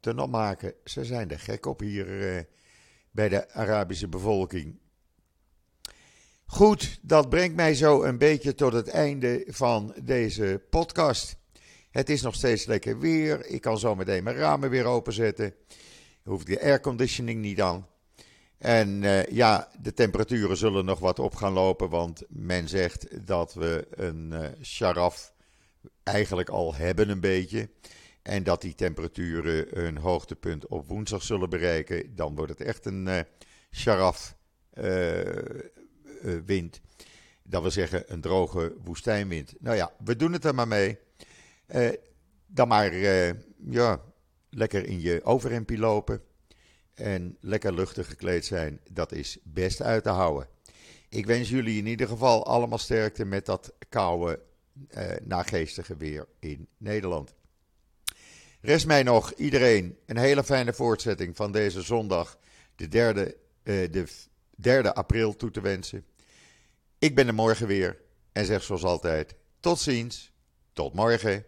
tunnel 0.00 0.26
maken, 0.26 0.74
ze 0.84 1.04
zijn 1.04 1.30
er 1.30 1.40
gek 1.40 1.66
op 1.66 1.80
hier 1.80 2.06
bij 3.10 3.28
de 3.28 3.52
Arabische 3.52 4.08
bevolking. 4.08 4.78
Goed, 6.46 6.98
dat 7.02 7.28
brengt 7.28 7.56
mij 7.56 7.74
zo 7.74 8.02
een 8.02 8.18
beetje 8.18 8.54
tot 8.54 8.72
het 8.72 8.88
einde 8.88 9.44
van 9.48 9.94
deze 10.02 10.62
podcast. 10.70 11.36
Het 11.90 12.10
is 12.10 12.22
nog 12.22 12.34
steeds 12.34 12.64
lekker 12.64 12.98
weer. 12.98 13.46
Ik 13.46 13.60
kan 13.60 13.78
zo 13.78 13.94
meteen 13.94 14.24
mijn 14.24 14.36
ramen 14.36 14.70
weer 14.70 14.84
openzetten. 14.84 15.54
Hoeft 16.22 16.46
de 16.46 16.60
airconditioning 16.60 17.40
niet 17.40 17.60
aan. 17.60 17.88
En 18.64 19.02
uh, 19.02 19.26
ja, 19.26 19.68
de 19.80 19.92
temperaturen 19.92 20.56
zullen 20.56 20.84
nog 20.84 20.98
wat 20.98 21.18
op 21.18 21.34
gaan 21.34 21.52
lopen, 21.52 21.88
want 21.88 22.22
men 22.28 22.68
zegt 22.68 23.26
dat 23.26 23.54
we 23.54 23.86
een 23.90 24.30
uh, 24.32 24.46
sharaf 24.62 25.34
eigenlijk 26.02 26.48
al 26.48 26.74
hebben 26.74 27.08
een 27.08 27.20
beetje. 27.20 27.68
En 28.22 28.42
dat 28.42 28.60
die 28.60 28.74
temperaturen 28.74 29.84
een 29.86 29.96
hoogtepunt 29.96 30.66
op 30.66 30.88
woensdag 30.88 31.22
zullen 31.22 31.50
bereiken. 31.50 32.14
Dan 32.14 32.34
wordt 32.34 32.50
het 32.50 32.60
echt 32.60 32.84
een 32.84 33.06
uh, 33.06 33.18
sharaf 33.70 34.36
uh, 34.74 35.20
wind. 36.44 36.80
Dat 37.42 37.62
wil 37.62 37.70
zeggen 37.70 38.12
een 38.12 38.20
droge 38.20 38.74
woestijnwind. 38.84 39.54
Nou 39.58 39.76
ja, 39.76 39.92
we 40.04 40.16
doen 40.16 40.32
het 40.32 40.44
er 40.44 40.54
maar 40.54 40.68
mee. 40.68 40.98
Dan 42.46 42.68
maar 42.68 42.94
ja, 43.70 44.00
lekker 44.50 44.86
in 44.86 45.00
je 45.00 45.24
overhemdje 45.24 45.78
lopen. 45.78 46.22
En 46.94 47.36
lekker 47.40 47.74
luchtig 47.74 48.06
gekleed 48.06 48.44
zijn. 48.44 48.80
Dat 48.90 49.12
is 49.12 49.38
best 49.42 49.82
uit 49.82 50.02
te 50.02 50.08
houden. 50.08 50.48
Ik 51.08 51.26
wens 51.26 51.48
jullie 51.48 51.78
in 51.78 51.86
ieder 51.86 52.08
geval 52.08 52.46
allemaal 52.46 52.78
sterkte 52.78 53.24
met 53.24 53.46
dat 53.46 53.72
koude, 53.88 54.40
nageestige 55.22 55.96
weer 55.96 56.26
in 56.40 56.68
Nederland. 56.76 57.34
Rest 58.60 58.86
mij 58.86 59.02
nog 59.02 59.32
iedereen 59.32 59.98
een 60.06 60.16
hele 60.16 60.44
fijne 60.44 60.72
voortzetting 60.72 61.36
van 61.36 61.52
deze 61.52 61.82
zondag, 61.82 62.38
de 62.76 62.88
derde, 62.88 63.36
uh, 63.62 63.90
de 63.90 64.06
derde 64.56 64.94
april, 64.94 65.36
toe 65.36 65.50
te 65.50 65.60
wensen. 65.60 66.04
Ik 66.98 67.14
ben 67.14 67.26
er 67.26 67.34
morgen 67.34 67.66
weer 67.66 68.00
en 68.32 68.44
zeg 68.44 68.62
zoals 68.62 68.84
altijd: 68.84 69.34
tot 69.60 69.78
ziens, 69.78 70.32
tot 70.72 70.94
morgen. 70.94 71.44